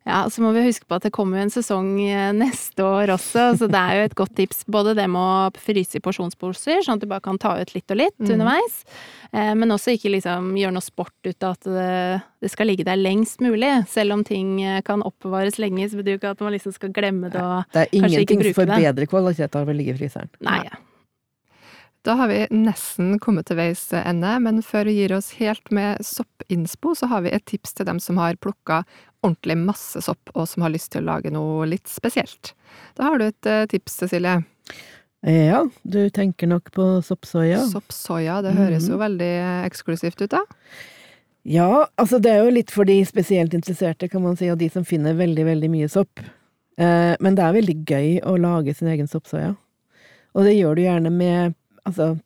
Ja, 0.04 0.26
så 0.28 0.42
må 0.44 0.50
vi 0.52 0.60
huske 0.66 0.84
på 0.84 0.98
at 0.98 1.02
det 1.06 1.14
kommer 1.16 1.38
jo 1.38 1.44
en 1.46 1.52
sesong 1.54 1.86
eh, 2.04 2.28
neste 2.36 2.84
år 2.84 3.08
også, 3.14 3.44
så 3.56 3.68
det 3.72 3.78
er 3.80 3.94
jo 3.96 4.02
et 4.10 4.14
godt 4.18 4.34
tips. 4.36 4.58
Både 4.68 4.92
det 4.98 5.06
med 5.08 5.16
å 5.16 5.48
fryse 5.56 5.96
i 5.96 6.02
porsjonsposer, 6.04 6.82
sånn 6.84 6.98
at 6.98 7.00
du 7.00 7.08
bare 7.08 7.24
kan 7.24 7.38
ta 7.40 7.54
ut 7.56 7.72
litt 7.72 7.88
og 7.90 7.96
litt 8.02 8.18
Mm. 8.20 8.34
underveis. 8.36 8.84
Eh, 9.32 9.54
men 9.56 9.72
også 9.72 9.94
ikke 9.96 10.12
liksom 10.12 10.52
gjøre 10.60 10.74
noe 10.76 10.84
sport 10.84 11.16
ut 11.24 11.42
av 11.48 11.56
at 11.56 11.64
det, 11.64 12.22
det 12.44 12.50
skal 12.52 12.68
ligge 12.68 12.84
der 12.84 13.00
lengst 13.00 13.40
mulig. 13.40 13.72
Selv 13.88 14.12
om 14.12 14.22
ting 14.28 14.60
eh, 14.62 14.82
kan 14.84 15.00
oppbevares 15.02 15.56
lenge, 15.58 15.88
så 15.88 15.96
betyr 15.96 16.18
jo 16.18 16.20
ikke 16.20 16.34
at 16.36 16.40
man 16.44 16.52
liksom 16.52 16.76
skal 16.76 16.92
glemme 16.92 17.32
det 17.32 17.40
og 17.40 17.64
Det 17.72 17.86
er 17.86 17.88
Kanskje 17.88 17.96
ikke 17.96 18.36
ingenting 18.36 18.42
Det 18.44 18.54
som 18.54 18.60
får 18.60 18.66
det. 18.74 18.82
bedre 18.84 19.06
kvalitet 19.08 19.56
av 19.56 19.68
å 19.72 19.74
ligge 19.80 19.94
i 19.96 19.98
fryseren. 20.04 20.28
Nei. 20.44 20.68
Da 22.04 22.14
har 22.20 22.28
vi 22.28 22.42
nesten 22.52 23.14
kommet 23.18 23.46
til 23.48 23.56
veis 23.56 23.86
ende, 23.96 24.34
men 24.44 24.60
før 24.60 24.84
vi 24.84 24.98
gir 25.00 25.14
oss 25.16 25.30
helt 25.40 25.70
med 25.72 26.04
soppinspo, 26.44 26.94
så 26.94 27.06
har 27.06 27.22
vi 27.22 27.30
et 27.32 27.44
tips 27.46 27.74
til 27.74 27.86
dem 27.86 28.00
som 28.00 28.18
har 28.18 28.36
plukka 28.36 28.84
ordentlig 29.24 29.56
masse 29.56 30.00
sopp, 30.04 30.30
og 30.34 30.48
som 30.48 30.62
har 30.62 30.70
lyst 30.70 30.92
til 30.92 31.02
å 31.02 31.14
lage 31.14 31.30
noe 31.32 31.66
litt 31.66 31.88
spesielt. 31.88 32.54
Da 32.96 33.04
har 33.08 33.18
du 33.18 33.26
et 33.26 33.46
eh, 33.46 33.66
tips, 33.66 33.96
Cecilie. 34.02 34.42
Ja, 35.24 35.64
du 35.82 36.10
tenker 36.10 36.46
nok 36.46 36.70
på 36.72 37.00
soppsoya. 37.00 37.62
Soppsoya, 37.70 38.42
det 38.44 38.52
høres 38.58 38.90
jo 38.90 38.98
veldig 39.00 39.64
eksklusivt 39.64 40.20
ut, 40.20 40.34
da. 40.34 40.42
Ja, 41.44 41.86
altså 41.96 42.18
det 42.20 42.30
er 42.32 42.44
jo 42.44 42.52
litt 42.52 42.72
for 42.72 42.84
de 42.84 42.98
spesielt 43.04 43.54
interesserte, 43.56 44.08
kan 44.08 44.22
man 44.24 44.36
si, 44.36 44.50
og 44.52 44.58
de 44.60 44.68
som 44.72 44.84
finner 44.84 45.16
veldig, 45.16 45.44
veldig 45.48 45.70
mye 45.72 45.88
sopp. 45.88 46.20
Eh, 46.76 47.14
men 47.20 47.36
det 47.36 47.44
er 47.44 47.56
veldig 47.56 47.76
gøy 47.88 48.20
å 48.28 48.36
lage 48.36 48.74
sin 48.76 48.88
egen 48.92 49.08
soppsoya. 49.08 49.54
Og 50.34 50.44
det 50.44 50.56
gjør 50.58 50.76
du 50.76 50.84
gjerne 50.84 51.12
med 51.14 51.54
altså, 51.88 52.12
eh, 52.12 52.22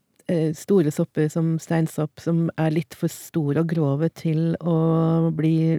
store 0.57 0.91
sopper 0.93 1.31
som 1.33 1.55
steinsopp, 1.63 2.21
som 2.21 2.49
er 2.61 2.75
litt 2.75 2.97
for 2.99 3.09
store 3.13 3.63
og 3.63 3.71
grove 3.71 4.11
til 4.13 4.53
å 4.61 5.31
bli 5.33 5.79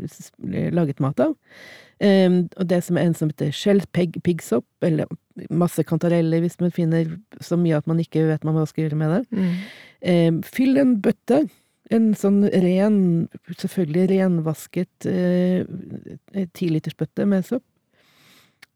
laget 0.74 1.04
mat 1.04 1.22
av. 1.22 1.36
Eh, 2.00 2.32
og 2.32 2.68
det 2.72 2.80
som 2.86 2.98
er 2.98 3.10
en 3.10 3.16
som 3.18 3.32
heter 3.32 3.52
skjellpiggsopp, 3.56 4.68
eller 4.88 5.10
masse 5.52 5.84
kantareller 5.88 6.44
hvis 6.44 6.60
man 6.62 6.72
finner 6.76 7.10
så 7.44 7.58
mye 7.60 7.80
at 7.80 7.88
man 7.92 8.00
ikke 8.00 8.26
vet 8.30 8.46
hva 8.46 8.56
man 8.56 8.68
skal 8.70 8.86
gjøre 8.86 9.00
med 9.00 9.16
det. 9.16 9.24
Mm. 10.00 10.38
fyll 10.48 10.80
en 10.80 11.00
bøtte. 11.04 11.44
En 11.90 12.12
sånn 12.14 12.44
ren, 12.46 13.28
selvfølgelig 13.50 14.10
renvasket 14.12 15.08
eh, 15.10 15.66
tilitersbøtte 16.54 17.26
med 17.26 17.48
sopp. 17.48 17.66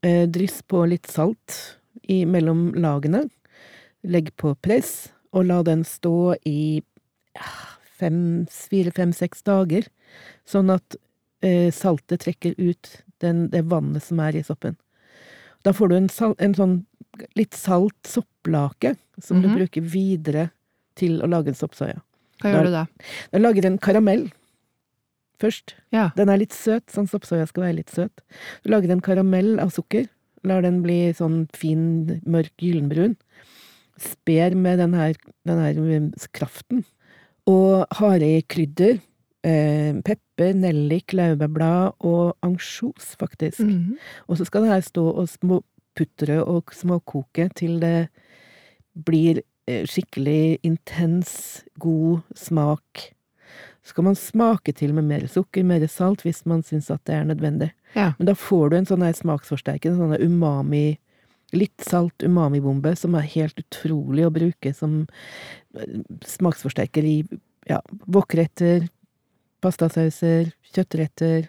Eh, 0.03 0.25
dryss 0.27 0.63
på 0.67 0.81
litt 0.89 1.07
salt 1.07 1.77
i, 2.09 2.23
mellom 2.25 2.71
lagene. 2.73 3.27
Legg 4.03 4.33
på 4.35 4.55
press, 4.65 5.13
og 5.33 5.47
la 5.49 5.61
den 5.65 5.83
stå 5.87 6.35
i 6.45 6.81
ja, 7.35 7.47
fem, 7.99 8.45
fire, 8.51 8.91
fem, 8.93 9.11
seks 9.15 9.41
dager. 9.47 9.87
Sånn 10.45 10.69
at 10.73 10.95
eh, 11.43 11.71
saltet 11.73 12.21
trekker 12.25 12.53
ut 12.59 12.89
den, 13.23 13.47
det 13.53 13.63
vannet 13.71 14.03
som 14.05 14.19
er 14.23 14.35
i 14.37 14.43
soppen. 14.45 14.77
Da 15.63 15.71
får 15.73 15.89
du 15.89 15.95
en, 15.97 16.09
sal, 16.11 16.35
en 16.43 16.53
sånn 16.57 16.77
litt 17.37 17.53
salt 17.57 18.09
sopplake 18.09 18.95
som 19.21 19.41
du 19.41 19.47
Mhm. 19.49 19.57
bruker 19.57 19.81
videre 19.81 20.49
til 20.99 21.21
å 21.21 21.27
lage 21.29 21.47
en 21.53 21.57
soppsoya. 21.57 22.01
Hva 22.41 22.51
gjør 22.51 22.65
du 22.65 22.71
da? 22.71 22.85
Da 23.31 23.39
lager 23.39 23.61
du 23.61 23.67
en 23.67 23.77
karamell 23.79 24.25
først. 25.39 25.73
Ja. 25.93 26.09
Den 26.15 26.29
er 26.29 26.37
litt 26.41 26.53
søt, 26.55 26.85
sånn 26.91 27.07
soppsoya 27.09 27.47
skal 27.47 27.63
være 27.67 27.75
litt 27.81 27.89
søt. 27.93 28.21
Du 28.63 28.69
lager 28.71 28.91
en 28.91 29.01
karamell 29.01 29.59
av 29.59 29.71
sukker, 29.75 30.07
lar 30.43 30.61
den 30.65 30.81
bli 30.83 31.13
sånn 31.15 31.47
fin, 31.55 32.19
mørk 32.25 32.51
gyllenbrun. 32.59 33.15
Sper 33.99 34.55
med 34.57 34.79
den 34.81 34.93
her, 34.97 35.17
den 35.47 35.59
her 35.61 35.79
um, 35.79 36.11
kraften. 36.33 36.83
Og 37.49 37.85
har 37.99 38.23
i 38.23 38.41
krydder. 38.47 39.01
Eh, 39.43 39.91
pepper, 40.07 40.53
nellik, 40.55 41.11
laurbærblad 41.11 41.97
og 41.99 42.37
ansjos, 42.47 43.11
faktisk. 43.19 43.59
Mhm. 43.59 43.97
Og 44.27 44.37
så 44.39 44.45
skal 44.47 44.63
det 44.63 44.71
her 44.71 44.81
stå 44.81 45.03
og 45.03 45.27
småputre 45.27 46.37
og 46.43 46.71
småkoke 46.71 47.49
til 47.55 47.81
det 47.81 48.07
blir 48.95 49.41
eh, 49.67 49.83
skikkelig 49.83 50.59
intens, 50.63 51.65
god 51.79 52.23
smak. 52.35 53.11
Så 53.83 53.91
skal 53.91 54.03
man 54.03 54.15
smake 54.15 54.71
til 54.71 54.93
med 54.93 55.03
mer 55.03 55.27
sukker, 55.27 55.63
mer 55.63 55.87
salt, 55.87 56.23
hvis 56.23 56.45
man 56.45 56.63
syns 56.63 56.89
at 56.89 57.03
det 57.05 57.15
er 57.15 57.27
nødvendig. 57.27 57.73
Ja. 57.95 58.13
Men 58.17 58.27
da 58.27 58.33
får 58.33 58.69
du 58.69 58.77
en 58.77 58.87
sånn 58.87 59.03
smaksforsterkende, 59.03 59.97
en 59.97 59.99
sånn 59.99 60.15
her 60.15 60.23
umami 60.23 60.99
Litt 61.53 61.83
salt 61.85 62.23
umamibombe, 62.25 62.95
som 62.97 63.15
er 63.15 63.27
helt 63.35 63.59
utrolig 63.61 64.25
å 64.25 64.31
bruke 64.33 64.73
som 64.73 65.03
eh, 65.77 65.99
smaksforsterker 66.25 67.05
i 67.05 67.17
ja, 67.69 67.77
wokretter, 68.11 68.87
pastasauser, 69.63 70.49
kjøttretter, 70.73 71.47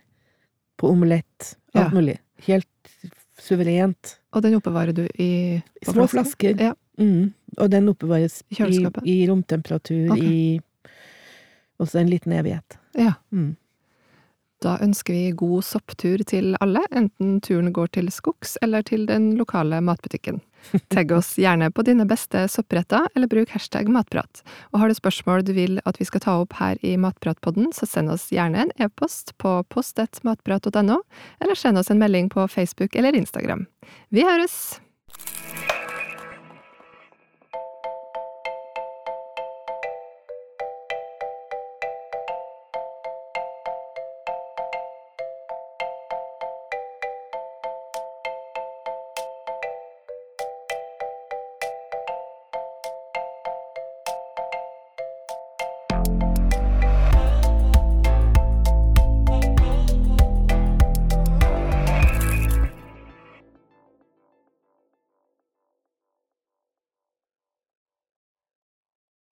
på 0.79 0.91
omelett, 0.91 1.55
alt 1.75 1.89
Ja. 1.89 1.89
mulig. 1.95 2.19
Helt 2.47 2.69
suverent. 3.41 4.19
Og 4.35 4.43
den 4.43 4.55
oppbevarer 4.59 4.95
du 4.95 5.05
i 5.19 5.63
Små 5.83 6.07
flaske? 6.07 6.55
flasker. 6.55 6.61
Ja. 6.61 6.75
Mm. 6.99 7.33
Og 7.59 7.71
den 7.71 7.89
oppbevares 7.91 8.43
I 8.51 8.63
i, 9.05 9.27
romtemperatur 9.27 10.13
okay. 10.13 10.29
i 10.29 10.61
også 11.83 11.99
en 12.01 12.11
liten 12.11 12.33
evighet. 12.33 12.79
ja. 12.95 13.15
Mm. 13.33 13.57
Da 14.65 14.79
ønsker 14.81 15.13
vi 15.13 15.35
god 15.37 15.65
sopptur 15.67 16.23
til 16.25 16.55
alle, 16.65 16.81
enten 16.97 17.37
turen 17.45 17.69
går 17.75 17.91
til 17.99 18.09
skogs 18.13 18.57
eller 18.65 18.85
til 18.87 19.05
den 19.11 19.35
lokale 19.37 19.83
matbutikken. 19.85 20.41
Tagg 20.89 21.13
oss 21.13 21.35
gjerne 21.37 21.69
på 21.75 21.85
dine 21.85 22.07
beste 22.09 22.47
soppretter, 22.49 23.05
eller 23.13 23.29
bruk 23.29 23.53
hashtag 23.53 23.91
matprat. 23.93 24.41
Og 24.73 24.81
har 24.81 24.89
du 24.89 24.97
spørsmål 24.97 25.45
du 25.45 25.53
vil 25.53 25.83
at 25.85 26.01
vi 26.01 26.09
skal 26.09 26.25
ta 26.25 26.39
opp 26.41 26.57
her 26.57 26.81
i 26.81 26.95
Matpratpodden, 26.97 27.69
så 27.77 27.89
send 27.89 28.13
oss 28.15 28.31
gjerne 28.33 28.65
en 28.65 28.75
e-post 28.81 29.35
på 29.37 29.59
post.matprat.no, 29.69 30.99
eller 31.45 31.61
send 31.61 31.83
oss 31.83 31.93
en 31.93 32.01
melding 32.01 32.33
på 32.33 32.49
Facebook 32.49 32.97
eller 32.97 33.13
Instagram. 33.21 33.69
Vi 34.09 34.25
høres! 34.25 34.79